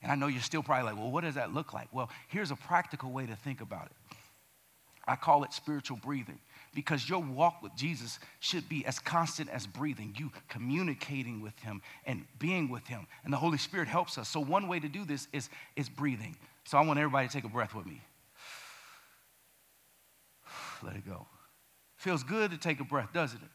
And 0.00 0.12
I 0.12 0.14
know 0.14 0.28
you're 0.28 0.40
still 0.40 0.62
probably 0.62 0.84
like, 0.84 0.96
well, 0.96 1.10
what 1.10 1.24
does 1.24 1.34
that 1.34 1.52
look 1.52 1.74
like? 1.74 1.88
Well, 1.90 2.10
here's 2.28 2.52
a 2.52 2.54
practical 2.54 3.10
way 3.10 3.26
to 3.26 3.34
think 3.34 3.60
about 3.60 3.86
it. 3.86 4.16
I 5.04 5.16
call 5.16 5.42
it 5.42 5.52
spiritual 5.52 5.96
breathing 5.96 6.38
because 6.76 7.08
your 7.08 7.18
walk 7.18 7.60
with 7.60 7.74
Jesus 7.74 8.20
should 8.38 8.68
be 8.68 8.86
as 8.86 9.00
constant 9.00 9.50
as 9.50 9.66
breathing, 9.66 10.14
you 10.16 10.30
communicating 10.48 11.42
with 11.42 11.58
Him 11.58 11.82
and 12.06 12.26
being 12.38 12.68
with 12.68 12.86
Him. 12.86 13.08
And 13.24 13.32
the 13.32 13.38
Holy 13.38 13.58
Spirit 13.58 13.88
helps 13.88 14.16
us. 14.16 14.28
So, 14.28 14.38
one 14.38 14.68
way 14.68 14.78
to 14.78 14.88
do 14.88 15.04
this 15.04 15.26
is, 15.32 15.50
is 15.74 15.88
breathing. 15.88 16.36
So, 16.66 16.78
I 16.78 16.82
want 16.82 17.00
everybody 17.00 17.26
to 17.26 17.32
take 17.32 17.42
a 17.42 17.48
breath 17.48 17.74
with 17.74 17.86
me. 17.86 18.00
Let 20.84 20.94
it 20.94 21.04
go. 21.04 21.26
Feels 22.00 22.22
good 22.22 22.50
to 22.50 22.56
take 22.56 22.80
a 22.80 22.84
breath, 22.84 23.12
doesn't 23.12 23.42
it? 23.42 23.48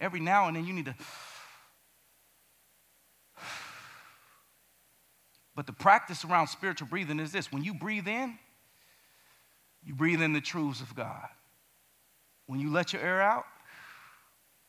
Every 0.00 0.18
now 0.18 0.48
and 0.48 0.56
then 0.56 0.64
you 0.66 0.72
need 0.72 0.86
to 0.86 0.94
But 5.54 5.66
the 5.66 5.74
practice 5.74 6.24
around 6.24 6.46
spiritual 6.46 6.88
breathing 6.88 7.20
is 7.20 7.32
this 7.32 7.52
when 7.52 7.62
you 7.62 7.74
breathe 7.74 8.08
in, 8.08 8.38
you 9.84 9.94
breathe 9.94 10.22
in 10.22 10.32
the 10.32 10.40
truths 10.40 10.80
of 10.80 10.96
God. 10.96 11.28
When 12.46 12.60
you 12.60 12.72
let 12.72 12.94
your 12.94 13.02
air 13.02 13.20
out, 13.20 13.44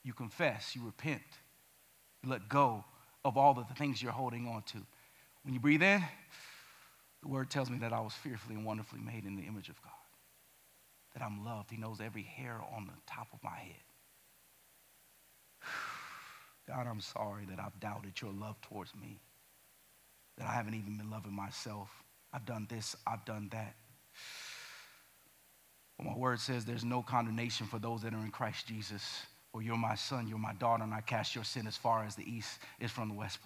you 0.04 0.12
confess, 0.12 0.76
you 0.76 0.84
repent, 0.84 1.22
you 2.22 2.28
let 2.28 2.46
go 2.50 2.84
of 3.24 3.38
all 3.38 3.58
of 3.58 3.68
the 3.68 3.74
things 3.74 4.02
you're 4.02 4.12
holding 4.12 4.46
on 4.46 4.64
to. 4.64 4.78
When 5.44 5.54
you 5.54 5.60
breathe 5.60 5.82
in, 5.82 6.04
the 7.22 7.28
word 7.28 7.48
tells 7.48 7.70
me 7.70 7.78
that 7.78 7.94
I 7.94 8.00
was 8.00 8.12
fearfully 8.12 8.54
and 8.54 8.66
wonderfully 8.66 9.00
made 9.00 9.24
in 9.24 9.36
the 9.36 9.44
image 9.44 9.70
of 9.70 9.80
God, 9.82 9.92
that 11.14 11.22
I'm 11.22 11.44
loved. 11.44 11.70
He 11.70 11.76
knows 11.76 12.00
every 12.00 12.22
hair 12.22 12.60
on 12.74 12.86
the 12.86 12.92
top 13.06 13.28
of 13.32 13.42
my 13.42 13.56
head. 13.56 13.82
God, 16.68 16.86
I'm 16.86 17.00
sorry 17.00 17.46
that 17.46 17.60
I've 17.60 17.78
doubted 17.80 18.20
your 18.20 18.32
love 18.32 18.60
towards 18.62 18.94
me 18.94 19.20
that 20.38 20.46
I 20.46 20.52
haven't 20.52 20.74
even 20.74 20.96
been 20.96 21.10
loving 21.10 21.32
myself. 21.32 21.90
I've 22.32 22.46
done 22.46 22.66
this, 22.68 22.96
I've 23.06 23.24
done 23.24 23.48
that. 23.52 23.74
But 25.98 26.06
my 26.06 26.16
word 26.16 26.40
says 26.40 26.64
there's 26.64 26.84
no 26.84 27.02
condemnation 27.02 27.66
for 27.66 27.78
those 27.78 28.00
that 28.00 28.14
are 28.14 28.24
in 28.24 28.30
Christ 28.30 28.66
Jesus. 28.66 29.26
Or 29.52 29.60
you're 29.60 29.76
my 29.76 29.94
son, 29.94 30.26
you're 30.26 30.38
my 30.38 30.54
daughter, 30.54 30.82
and 30.82 30.94
I 30.94 31.02
cast 31.02 31.34
your 31.34 31.44
sin 31.44 31.66
as 31.66 31.76
far 31.76 32.04
as 32.04 32.16
the 32.16 32.28
east 32.28 32.58
is 32.80 32.90
from 32.90 33.10
the 33.10 33.14
west. 33.14 33.38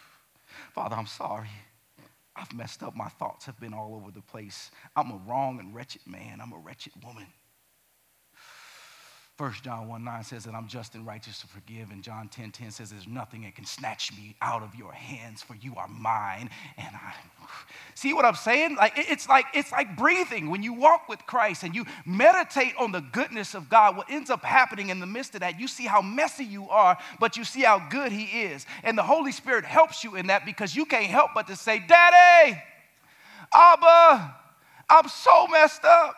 Father, 0.74 0.96
I'm 0.96 1.06
sorry. 1.06 1.50
I've 2.36 2.52
messed 2.54 2.82
up. 2.82 2.96
My 2.96 3.08
thoughts 3.08 3.46
have 3.46 3.58
been 3.60 3.74
all 3.74 3.94
over 3.94 4.10
the 4.10 4.22
place. 4.22 4.70
I'm 4.96 5.10
a 5.10 5.20
wrong 5.26 5.60
and 5.60 5.74
wretched 5.74 6.06
man. 6.06 6.40
I'm 6.40 6.52
a 6.52 6.58
wretched 6.58 6.92
woman. 7.04 7.26
1 9.36 9.52
John 9.62 9.88
1 9.88 10.04
9 10.04 10.22
says 10.22 10.44
that 10.44 10.54
I'm 10.54 10.68
just 10.68 10.94
and 10.94 11.04
righteous 11.04 11.40
to 11.40 11.48
forgive. 11.48 11.90
And 11.90 12.04
John 12.04 12.28
10 12.28 12.52
10 12.52 12.70
says 12.70 12.90
there's 12.90 13.08
nothing 13.08 13.42
that 13.42 13.56
can 13.56 13.64
snatch 13.64 14.12
me 14.16 14.36
out 14.40 14.62
of 14.62 14.76
your 14.76 14.92
hands, 14.92 15.42
for 15.42 15.56
you 15.56 15.74
are 15.76 15.88
mine. 15.88 16.50
And 16.78 16.94
I 16.94 17.14
see 17.96 18.14
what 18.14 18.24
I'm 18.24 18.36
saying? 18.36 18.76
Like 18.76 18.92
it's 18.96 19.28
like 19.28 19.46
it's 19.52 19.72
like 19.72 19.96
breathing. 19.96 20.50
When 20.50 20.62
you 20.62 20.72
walk 20.72 21.08
with 21.08 21.18
Christ 21.26 21.64
and 21.64 21.74
you 21.74 21.84
meditate 22.06 22.74
on 22.78 22.92
the 22.92 23.00
goodness 23.00 23.54
of 23.54 23.68
God, 23.68 23.96
what 23.96 24.08
ends 24.08 24.30
up 24.30 24.44
happening 24.44 24.90
in 24.90 25.00
the 25.00 25.06
midst 25.06 25.34
of 25.34 25.40
that, 25.40 25.58
you 25.58 25.66
see 25.66 25.86
how 25.86 26.00
messy 26.00 26.44
you 26.44 26.68
are, 26.68 26.96
but 27.18 27.36
you 27.36 27.42
see 27.42 27.62
how 27.62 27.88
good 27.90 28.12
He 28.12 28.42
is. 28.42 28.66
And 28.84 28.96
the 28.96 29.02
Holy 29.02 29.32
Spirit 29.32 29.64
helps 29.64 30.04
you 30.04 30.14
in 30.14 30.28
that 30.28 30.46
because 30.46 30.76
you 30.76 30.84
can't 30.84 31.06
help 31.06 31.30
but 31.34 31.48
to 31.48 31.56
say, 31.56 31.82
Daddy, 31.88 32.56
Abba, 33.52 34.36
I'm 34.88 35.08
so 35.08 35.48
messed 35.48 35.84
up. 35.84 36.14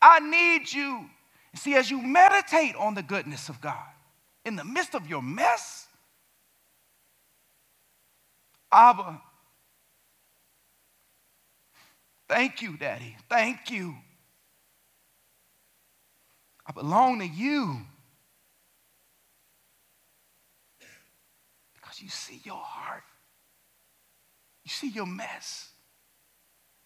I 0.00 0.20
need 0.20 0.72
you. 0.72 1.10
See, 1.54 1.74
as 1.74 1.90
you 1.90 2.00
meditate 2.00 2.74
on 2.76 2.94
the 2.94 3.02
goodness 3.02 3.48
of 3.48 3.60
God 3.60 3.86
in 4.44 4.56
the 4.56 4.64
midst 4.64 4.94
of 4.94 5.08
your 5.08 5.22
mess, 5.22 5.86
Abba, 8.70 9.20
thank 12.28 12.60
you, 12.60 12.76
Daddy. 12.76 13.16
Thank 13.28 13.70
you. 13.70 13.94
I 16.66 16.72
belong 16.72 17.20
to 17.20 17.26
you. 17.26 17.80
Because 21.74 22.02
you 22.02 22.10
see 22.10 22.42
your 22.44 22.60
heart, 22.62 23.04
you 24.64 24.70
see 24.70 24.90
your 24.90 25.06
mess. 25.06 25.70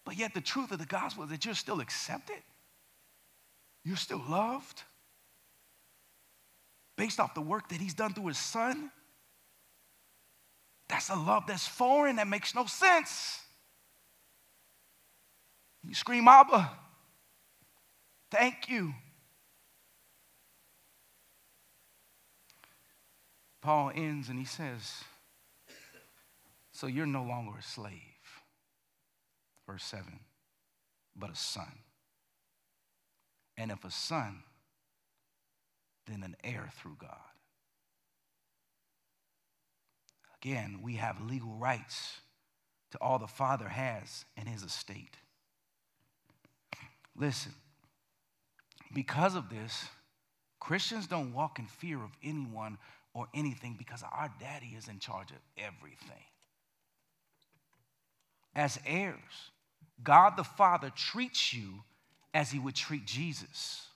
But 0.04 0.16
yet, 0.16 0.34
the 0.34 0.40
truth 0.40 0.70
of 0.70 0.78
the 0.78 0.86
gospel 0.86 1.24
is 1.24 1.30
that 1.30 1.44
you're 1.44 1.54
still 1.54 1.80
accepted. 1.80 2.42
You're 3.84 3.96
still 3.96 4.22
loved 4.28 4.82
based 6.96 7.18
off 7.18 7.34
the 7.34 7.40
work 7.40 7.68
that 7.70 7.80
he's 7.80 7.94
done 7.94 8.14
through 8.14 8.28
his 8.28 8.38
son. 8.38 8.90
That's 10.88 11.08
a 11.08 11.16
love 11.16 11.44
that's 11.46 11.66
foreign, 11.66 12.16
that 12.16 12.28
makes 12.28 12.54
no 12.54 12.66
sense. 12.66 13.40
You 15.84 15.94
scream, 15.94 16.28
Abba, 16.28 16.70
thank 18.30 18.68
you. 18.68 18.94
Paul 23.62 23.92
ends 23.94 24.28
and 24.28 24.38
he 24.38 24.44
says, 24.44 25.02
So 26.72 26.86
you're 26.86 27.06
no 27.06 27.22
longer 27.22 27.58
a 27.58 27.62
slave, 27.62 27.92
verse 29.66 29.84
7, 29.84 30.04
but 31.16 31.30
a 31.30 31.36
son. 31.36 31.72
And 33.56 33.70
if 33.70 33.84
a 33.84 33.90
son, 33.90 34.42
then 36.06 36.22
an 36.22 36.36
heir 36.42 36.70
through 36.80 36.96
God. 36.98 37.10
Again, 40.42 40.80
we 40.82 40.94
have 40.94 41.20
legal 41.20 41.54
rights 41.54 42.20
to 42.90 42.98
all 42.98 43.18
the 43.18 43.26
Father 43.26 43.68
has 43.68 44.24
in 44.36 44.46
his 44.46 44.62
estate. 44.62 45.16
Listen, 47.16 47.52
because 48.92 49.34
of 49.34 49.48
this, 49.48 49.86
Christians 50.58 51.06
don't 51.06 51.32
walk 51.32 51.58
in 51.58 51.66
fear 51.66 52.02
of 52.02 52.10
anyone 52.22 52.78
or 53.14 53.26
anything 53.34 53.76
because 53.78 54.02
our 54.02 54.30
daddy 54.40 54.74
is 54.76 54.88
in 54.88 54.98
charge 54.98 55.30
of 55.30 55.38
everything. 55.56 56.24
As 58.54 58.78
heirs, 58.86 59.50
God 60.02 60.36
the 60.36 60.44
Father 60.44 60.90
treats 60.90 61.54
you 61.54 61.82
as 62.34 62.50
he 62.50 62.58
would 62.58 62.74
treat 62.74 63.06
Jesus. 63.06 63.86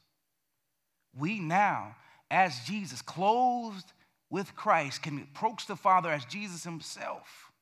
We 1.18 1.39
now, 1.41 1.97
as 2.30 2.59
Jesus, 2.66 3.03
clothed 3.03 3.93
with 4.30 4.55
Christ, 4.55 5.03
can 5.03 5.22
approach 5.22 5.66
the 5.66 5.76
Father 5.76 6.11
as 6.11 6.24
Jesus 6.24 6.64
himself 6.64 7.53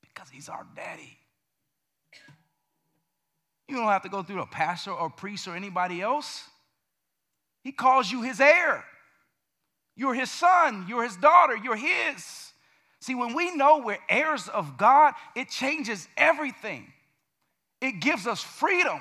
because 0.00 0.28
he's 0.30 0.48
our 0.48 0.66
daddy. 0.76 1.18
You 3.68 3.76
don't 3.76 3.88
have 3.88 4.02
to 4.02 4.08
go 4.08 4.22
through 4.22 4.40
a 4.40 4.46
pastor 4.46 4.92
or 4.92 5.10
priest 5.10 5.46
or 5.46 5.54
anybody 5.54 6.00
else. 6.00 6.44
He 7.62 7.72
calls 7.72 8.10
you 8.10 8.22
his 8.22 8.40
heir. 8.40 8.84
You're 9.94 10.14
his 10.14 10.30
son, 10.30 10.86
you're 10.88 11.02
his 11.02 11.16
daughter, 11.16 11.56
you're 11.56 11.76
his. 11.76 12.52
See, 13.00 13.14
when 13.14 13.34
we 13.34 13.54
know 13.54 13.82
we're 13.84 13.98
heirs 14.08 14.48
of 14.48 14.78
God, 14.78 15.14
it 15.36 15.50
changes 15.50 16.08
everything. 16.16 16.92
It 17.80 18.00
gives 18.00 18.26
us 18.26 18.42
freedom. 18.42 19.00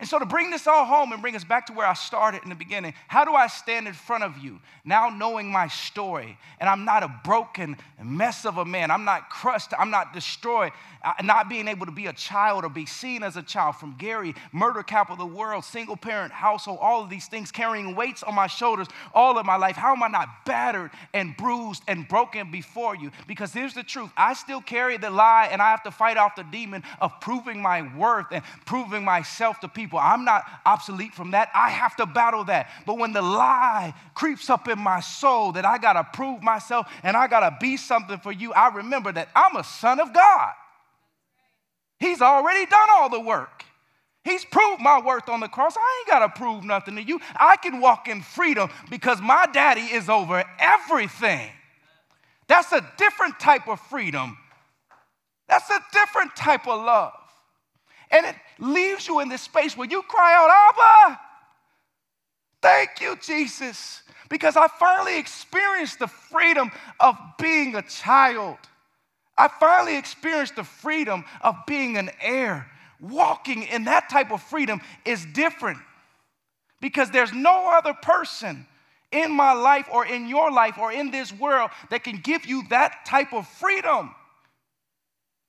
And 0.00 0.08
so, 0.08 0.18
to 0.18 0.26
bring 0.26 0.50
this 0.50 0.66
all 0.66 0.84
home 0.84 1.12
and 1.12 1.22
bring 1.22 1.36
us 1.36 1.44
back 1.44 1.66
to 1.66 1.72
where 1.72 1.86
I 1.86 1.94
started 1.94 2.42
in 2.42 2.48
the 2.48 2.56
beginning, 2.56 2.94
how 3.06 3.24
do 3.24 3.34
I 3.34 3.46
stand 3.46 3.86
in 3.86 3.94
front 3.94 4.24
of 4.24 4.36
you 4.38 4.58
now 4.84 5.08
knowing 5.08 5.52
my 5.52 5.68
story? 5.68 6.36
And 6.58 6.68
I'm 6.68 6.84
not 6.84 7.04
a 7.04 7.20
broken 7.22 7.76
mess 8.02 8.44
of 8.44 8.58
a 8.58 8.64
man. 8.64 8.90
I'm 8.90 9.04
not 9.04 9.30
crushed. 9.30 9.70
I'm 9.78 9.90
not 9.90 10.12
destroyed. 10.12 10.72
Uh, 11.04 11.12
not 11.22 11.48
being 11.48 11.68
able 11.68 11.86
to 11.86 11.92
be 11.92 12.06
a 12.06 12.12
child 12.12 12.64
or 12.64 12.70
be 12.70 12.86
seen 12.86 13.22
as 13.22 13.36
a 13.36 13.42
child 13.42 13.76
from 13.76 13.94
Gary, 13.96 14.34
murder 14.52 14.82
capital 14.82 15.22
of 15.22 15.30
the 15.30 15.36
world, 15.36 15.64
single 15.64 15.96
parent 15.96 16.32
household, 16.32 16.78
all 16.80 17.02
of 17.02 17.08
these 17.08 17.26
things 17.26 17.52
carrying 17.52 17.94
weights 17.94 18.24
on 18.24 18.34
my 18.34 18.48
shoulders 18.48 18.88
all 19.14 19.38
of 19.38 19.46
my 19.46 19.56
life. 19.56 19.76
How 19.76 19.92
am 19.92 20.02
I 20.02 20.08
not 20.08 20.44
battered 20.44 20.90
and 21.12 21.36
bruised 21.36 21.84
and 21.86 22.08
broken 22.08 22.50
before 22.50 22.96
you? 22.96 23.12
Because 23.28 23.52
here's 23.52 23.74
the 23.74 23.84
truth 23.84 24.10
I 24.16 24.34
still 24.34 24.60
carry 24.60 24.96
the 24.96 25.10
lie 25.10 25.50
and 25.52 25.62
I 25.62 25.70
have 25.70 25.84
to 25.84 25.90
fight 25.90 26.16
off 26.16 26.34
the 26.34 26.42
demon 26.44 26.82
of 27.00 27.20
proving 27.20 27.62
my 27.62 27.96
worth 27.96 28.26
and 28.32 28.42
proving 28.64 29.04
myself 29.04 29.60
to 29.60 29.68
people 29.68 29.83
people. 29.84 29.98
I'm 29.98 30.24
not 30.24 30.44
obsolete 30.64 31.12
from 31.12 31.32
that. 31.32 31.50
I 31.54 31.68
have 31.68 31.94
to 31.96 32.06
battle 32.06 32.44
that. 32.44 32.70
But 32.86 32.98
when 32.98 33.12
the 33.12 33.20
lie 33.20 33.92
creeps 34.14 34.48
up 34.48 34.66
in 34.66 34.78
my 34.78 35.00
soul 35.00 35.52
that 35.52 35.66
I 35.66 35.76
got 35.76 35.92
to 35.92 36.04
prove 36.16 36.42
myself 36.42 36.86
and 37.02 37.16
I 37.16 37.26
got 37.26 37.40
to 37.40 37.56
be 37.60 37.76
something 37.76 38.18
for 38.18 38.32
you, 38.32 38.52
I 38.54 38.68
remember 38.68 39.12
that 39.12 39.28
I'm 39.36 39.56
a 39.56 39.64
son 39.64 40.00
of 40.00 40.14
God. 40.14 40.52
He's 42.00 42.22
already 42.22 42.64
done 42.66 42.88
all 42.92 43.10
the 43.10 43.20
work. 43.20 43.64
He's 44.24 44.44
proved 44.46 44.80
my 44.80 45.02
worth 45.02 45.28
on 45.28 45.40
the 45.40 45.48
cross. 45.48 45.76
I 45.76 46.00
ain't 46.00 46.08
got 46.08 46.34
to 46.34 46.40
prove 46.40 46.64
nothing 46.64 46.96
to 46.96 47.02
you. 47.02 47.20
I 47.36 47.56
can 47.56 47.78
walk 47.78 48.08
in 48.08 48.22
freedom 48.22 48.70
because 48.88 49.20
my 49.20 49.46
daddy 49.52 49.82
is 49.82 50.08
over 50.08 50.42
everything. 50.58 51.50
That's 52.46 52.72
a 52.72 52.80
different 52.96 53.38
type 53.38 53.68
of 53.68 53.80
freedom. 53.80 54.38
That's 55.46 55.68
a 55.68 55.78
different 55.92 56.34
type 56.36 56.66
of 56.66 56.82
love. 56.82 57.12
And 58.10 58.26
it 58.26 58.34
leaves 58.58 59.06
you 59.08 59.20
in 59.20 59.28
this 59.28 59.42
space 59.42 59.76
where 59.76 59.88
you 59.88 60.02
cry 60.02 60.34
out, 60.34 61.08
Abba, 61.08 61.20
thank 62.62 63.00
you, 63.00 63.16
Jesus, 63.16 64.02
because 64.28 64.56
I 64.56 64.68
finally 64.68 65.18
experienced 65.18 65.98
the 65.98 66.06
freedom 66.06 66.70
of 67.00 67.16
being 67.38 67.74
a 67.74 67.82
child. 67.82 68.58
I 69.36 69.48
finally 69.48 69.96
experienced 69.96 70.56
the 70.56 70.64
freedom 70.64 71.24
of 71.40 71.56
being 71.66 71.96
an 71.96 72.10
heir. 72.20 72.70
Walking 73.00 73.64
in 73.64 73.84
that 73.84 74.08
type 74.08 74.30
of 74.30 74.42
freedom 74.42 74.80
is 75.04 75.26
different 75.26 75.78
because 76.80 77.10
there's 77.10 77.32
no 77.32 77.70
other 77.74 77.94
person 77.94 78.66
in 79.10 79.32
my 79.32 79.52
life 79.52 79.88
or 79.92 80.06
in 80.06 80.28
your 80.28 80.50
life 80.50 80.78
or 80.78 80.92
in 80.92 81.10
this 81.10 81.32
world 81.32 81.70
that 81.90 82.04
can 82.04 82.18
give 82.18 82.46
you 82.46 82.62
that 82.70 83.04
type 83.06 83.32
of 83.32 83.46
freedom 83.46 84.14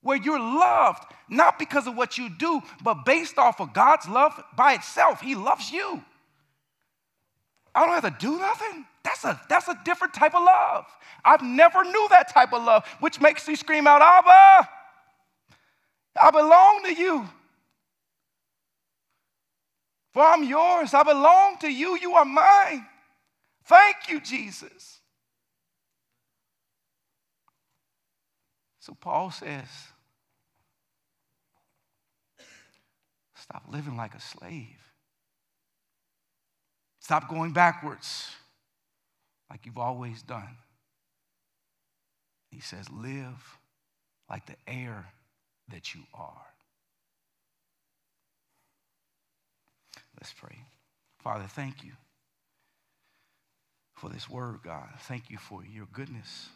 where 0.06 0.18
you're 0.18 0.40
loved 0.40 1.04
not 1.28 1.58
because 1.58 1.88
of 1.88 1.98
what 1.98 2.16
you 2.16 2.30
do, 2.30 2.62
but 2.84 3.06
based 3.06 3.40
off 3.40 3.60
of 3.60 3.74
God's 3.74 4.08
love 4.08 4.40
by 4.56 4.74
itself. 4.74 5.20
He 5.20 5.34
loves 5.34 5.72
you. 5.72 6.00
I 7.74 7.84
don't 7.84 8.04
have 8.04 8.20
to 8.20 8.26
do 8.26 8.38
nothing. 8.38 8.86
That's 9.04 9.24
a, 9.24 9.42
that's 9.50 9.68
a 9.68 9.76
different 9.84 10.14
type 10.14 10.36
of 10.36 10.44
love. 10.44 10.86
I've 11.26 11.42
never 11.42 11.84
knew 11.84 12.08
that 12.12 12.32
type 12.32 12.54
of 12.54 12.64
love, 12.64 12.86
which 13.00 13.20
makes 13.20 13.48
me 13.48 13.56
scream 13.56 13.88
out, 13.88 14.04
Abba, 14.04 14.70
I 16.22 16.32
belong 16.32 16.84
to 16.86 16.94
you. 16.94 17.28
For 20.14 20.22
I'm 20.22 20.44
yours. 20.44 20.94
I 20.94 21.02
belong 21.02 21.58
to 21.62 21.68
you. 21.68 21.98
You 22.00 22.14
are 22.14 22.26
mine. 22.26 22.86
Thank 23.64 23.96
you, 24.08 24.22
Jesus. 24.22 25.00
So 28.80 28.94
Paul 28.94 29.32
says, 29.32 29.66
Stop 33.46 33.66
living 33.70 33.96
like 33.96 34.16
a 34.16 34.20
slave. 34.20 34.80
Stop 37.00 37.30
going 37.30 37.54
backwards 37.54 38.32
like 39.52 39.68
you've 39.68 39.78
always 39.78 40.24
done. 40.24 40.58
He 42.50 42.60
says, 42.60 42.90
Live 42.90 43.60
like 44.28 44.48
the 44.48 44.56
heir 44.68 45.06
that 45.70 45.94
you 45.94 46.02
are. 46.16 46.42
Let's 50.20 50.34
pray. 50.34 50.58
Father, 51.20 51.46
thank 51.48 51.84
you 51.84 51.92
for 53.94 54.10
this 54.10 54.28
word, 54.28 54.62
God. 54.64 54.88
Thank 55.02 55.30
you 55.30 55.38
for 55.38 55.64
your 55.64 55.88
goodness. 55.94 56.50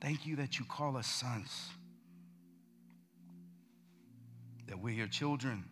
Thank 0.00 0.26
you 0.26 0.34
that 0.36 0.58
you 0.58 0.64
call 0.64 0.96
us 0.96 1.06
sons, 1.06 1.68
that 4.66 4.80
we're 4.80 4.94
your 4.94 5.06
children 5.06 5.66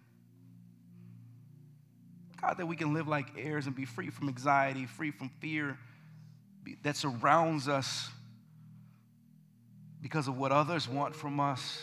God, 2.44 2.58
that 2.58 2.66
we 2.66 2.76
can 2.76 2.92
live 2.92 3.08
like 3.08 3.26
heirs 3.38 3.66
and 3.66 3.74
be 3.74 3.86
free 3.86 4.10
from 4.10 4.28
anxiety, 4.28 4.84
free 4.84 5.10
from 5.10 5.30
fear 5.40 5.78
that 6.82 6.96
surrounds 6.96 7.68
us 7.68 8.10
because 10.02 10.28
of 10.28 10.36
what 10.36 10.52
others 10.52 10.88
want 10.88 11.14
from 11.14 11.40
us 11.40 11.82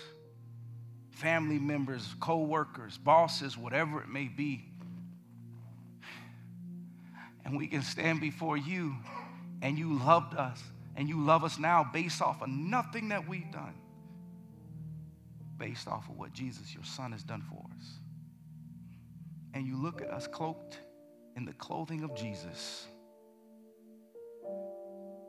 family 1.11 1.59
members, 1.59 2.15
co 2.19 2.39
workers, 2.39 2.97
bosses, 2.97 3.57
whatever 3.57 4.01
it 4.01 4.09
may 4.09 4.25
be. 4.25 4.65
And 7.45 7.57
we 7.57 7.67
can 7.67 7.81
stand 7.83 8.21
before 8.21 8.57
you, 8.57 8.95
and 9.61 9.77
you 9.77 9.93
loved 9.93 10.35
us, 10.35 10.61
and 10.95 11.07
you 11.09 11.23
love 11.23 11.43
us 11.43 11.59
now 11.59 11.87
based 11.91 12.21
off 12.21 12.41
of 12.41 12.49
nothing 12.49 13.09
that 13.09 13.27
we've 13.27 13.51
done, 13.51 13.75
based 15.57 15.87
off 15.87 16.09
of 16.09 16.17
what 16.17 16.33
Jesus, 16.33 16.73
your 16.73 16.83
son, 16.83 17.11
has 17.11 17.23
done 17.23 17.43
for 17.49 17.63
us 17.77 18.00
and 19.53 19.67
you 19.67 19.81
look 19.81 20.01
at 20.01 20.09
us 20.09 20.27
cloaked 20.27 20.79
in 21.35 21.45
the 21.45 21.53
clothing 21.53 22.03
of 22.03 22.15
Jesus, 22.15 22.87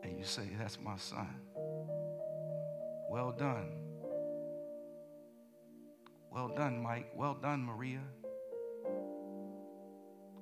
and 0.03 0.19
you 0.19 0.25
say, 0.25 0.49
That's 0.59 0.79
my 0.81 0.97
son. 0.97 1.29
Well 3.09 3.33
done. 3.33 3.69
Well 6.31 6.49
done, 6.49 6.83
Mike. 6.83 7.13
Well 7.15 7.35
done, 7.35 7.63
Maria. 7.63 8.01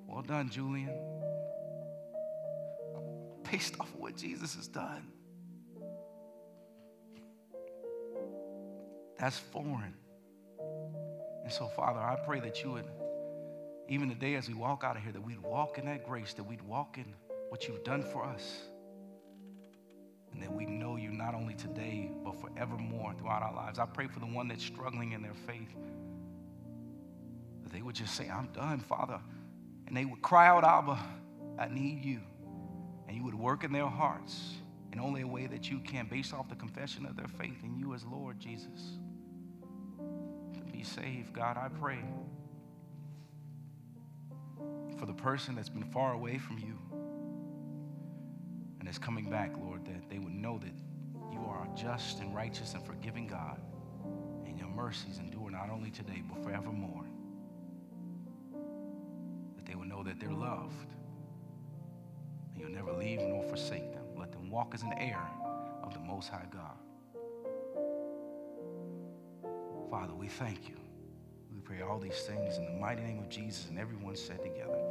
Well 0.07 0.21
done, 0.21 0.49
Julian. 0.49 0.93
Based 3.51 3.75
off 3.79 3.93
of 3.93 3.99
what 3.99 4.15
Jesus 4.15 4.55
has 4.55 4.67
done. 4.67 5.11
That's 9.19 9.37
foreign. 9.37 9.93
And 11.43 11.51
so, 11.51 11.67
Father, 11.67 11.99
I 11.99 12.15
pray 12.25 12.39
that 12.39 12.63
you 12.63 12.71
would 12.71 12.85
even 13.91 14.07
today 14.07 14.35
as 14.35 14.47
we 14.47 14.53
walk 14.53 14.85
out 14.85 14.95
of 14.95 15.03
here, 15.03 15.11
that 15.11 15.21
we'd 15.21 15.41
walk 15.41 15.77
in 15.77 15.85
that 15.85 16.07
grace, 16.07 16.33
that 16.33 16.43
we'd 16.43 16.61
walk 16.61 16.97
in 16.97 17.03
what 17.49 17.67
you've 17.67 17.83
done 17.83 18.01
for 18.01 18.23
us. 18.23 18.61
And 20.31 20.41
that 20.41 20.49
we 20.49 20.65
know 20.65 20.95
you 20.95 21.09
not 21.09 21.35
only 21.35 21.55
today, 21.55 22.09
but 22.23 22.39
forevermore 22.39 23.13
throughout 23.19 23.43
our 23.43 23.53
lives. 23.53 23.79
I 23.79 23.85
pray 23.85 24.07
for 24.07 24.21
the 24.21 24.27
one 24.27 24.47
that's 24.47 24.63
struggling 24.63 25.11
in 25.11 25.21
their 25.21 25.33
faith, 25.33 25.75
that 27.63 27.73
they 27.73 27.81
would 27.81 27.93
just 27.95 28.15
say, 28.15 28.29
I'm 28.29 28.47
done, 28.53 28.79
Father. 28.79 29.19
And 29.87 29.97
they 29.97 30.05
would 30.05 30.21
cry 30.21 30.47
out, 30.47 30.63
Abba, 30.63 30.97
I 31.59 31.67
need 31.67 32.05
you. 32.05 32.21
And 33.09 33.17
you 33.17 33.25
would 33.25 33.35
work 33.35 33.65
in 33.65 33.73
their 33.73 33.87
hearts 33.87 34.53
in 34.93 35.01
only 35.01 35.19
a 35.19 35.27
way 35.27 35.47
that 35.47 35.69
you 35.69 35.79
can, 35.79 36.07
based 36.09 36.33
off 36.33 36.47
the 36.47 36.55
confession 36.55 37.05
of 37.05 37.17
their 37.17 37.27
faith 37.27 37.61
in 37.61 37.77
you 37.77 37.93
as 37.93 38.05
Lord 38.05 38.39
Jesus. 38.39 38.99
To 40.53 40.61
be 40.71 40.81
saved, 40.81 41.33
God, 41.33 41.57
I 41.57 41.67
pray 41.77 41.99
for 45.01 45.07
the 45.07 45.13
person 45.13 45.55
that's 45.55 45.67
been 45.67 45.83
far 45.83 46.13
away 46.13 46.37
from 46.37 46.59
you 46.59 46.77
and 48.79 48.87
is 48.87 48.99
coming 48.99 49.27
back, 49.31 49.51
Lord, 49.59 49.83
that 49.85 50.07
they 50.11 50.19
would 50.19 50.35
know 50.35 50.59
that 50.59 50.73
you 51.33 51.39
are 51.39 51.65
a 51.65 51.75
just 51.75 52.19
and 52.19 52.35
righteous 52.35 52.75
and 52.75 52.85
forgiving 52.85 53.25
God, 53.25 53.59
and 54.45 54.59
your 54.59 54.67
mercies 54.67 55.17
endure 55.17 55.49
not 55.49 55.71
only 55.71 55.89
today, 55.89 56.21
but 56.31 56.43
forevermore. 56.43 57.03
That 59.55 59.65
they 59.65 59.73
would 59.73 59.87
know 59.87 60.03
that 60.03 60.19
they're 60.19 60.31
loved. 60.31 60.93
And 62.53 62.61
you'll 62.61 62.69
never 62.69 62.93
leave 62.93 63.21
nor 63.21 63.41
forsake 63.41 63.91
them. 63.91 64.03
Let 64.15 64.31
them 64.31 64.51
walk 64.51 64.75
as 64.75 64.83
an 64.83 64.93
heir 64.99 65.27
of 65.81 65.95
the 65.95 65.99
Most 66.01 66.29
High 66.29 66.45
God. 66.51 66.77
Father, 69.89 70.13
we 70.13 70.27
thank 70.27 70.69
you. 70.69 70.75
We 71.51 71.59
pray 71.59 71.81
all 71.81 71.99
these 71.99 72.21
things 72.21 72.57
in 72.57 72.65
the 72.65 72.71
mighty 72.79 73.01
name 73.01 73.17
of 73.19 73.29
Jesus, 73.29 73.67
and 73.67 73.79
everyone 73.79 74.15
said 74.15 74.41
together, 74.41 74.90